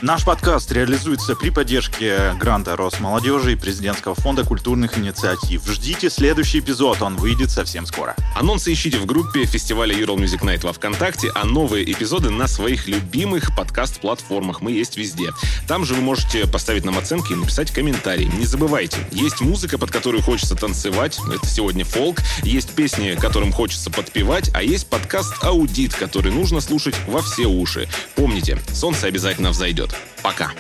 Наш 0.02 0.24
подкаст 0.24 0.72
реализуется 0.72 1.36
при 1.36 1.50
поддержке 1.50 2.32
гранта 2.40 2.74
Росмолодежи 2.74 3.52
и 3.52 3.56
Президентского 3.56 4.14
фонда 4.14 4.44
культурных 4.44 4.96
инициатив. 4.96 5.66
Ждите 5.66 6.08
следующий 6.08 6.60
эпизод, 6.60 7.02
он 7.02 7.16
выйдет 7.16 7.50
совсем 7.50 7.84
скоро. 7.84 8.16
Анонсы 8.34 8.72
ищите 8.72 8.96
в 8.96 9.04
группе 9.04 9.44
фестиваля 9.44 9.94
Ural 9.94 10.16
Music 10.16 10.40
Night 10.40 10.64
во 10.64 10.72
Вконтакте, 10.72 11.30
а 11.34 11.44
новые 11.44 11.84
эпизоды 11.92 12.30
на 12.30 12.48
своих 12.48 12.88
любимых 12.88 13.54
подкаст-платформах. 13.54 14.62
Мы 14.62 14.72
есть 14.72 14.96
везде. 14.96 15.32
Там 15.68 15.84
же 15.84 15.92
вы 15.92 16.00
можете 16.00 16.46
поставить 16.46 16.86
нам 16.86 16.96
оценки 16.96 17.32
и 17.32 17.36
написать 17.36 17.70
комментарий. 17.70 18.24
Не 18.38 18.46
забывайте, 18.46 18.96
есть 19.12 19.42
музыка, 19.42 19.76
под 19.76 19.90
которую 19.90 20.22
хочется 20.22 20.54
танцевать. 20.54 21.20
Это 21.30 21.46
сегодня 21.46 21.84
фолк. 21.84 22.20
Есть 22.42 22.70
песни, 22.70 23.18
которым 23.20 23.52
хочется 23.52 23.90
подпевать. 23.90 24.50
А 24.54 24.62
есть 24.62 24.86
подкаст 24.86 25.34
«Аудит», 25.44 25.94
который 25.94 26.32
нужно 26.32 26.62
слушать 26.62 26.94
во 27.06 27.20
все 27.20 27.44
уши. 27.44 27.86
Помните, 28.14 28.58
солнце 28.72 29.06
обязательно 29.06 29.50
взойдет. 29.50 29.89
Пока. 30.22 30.50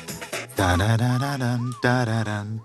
Та-да-да-да-дам, 0.56 1.74
та-да-дам, 1.82 2.60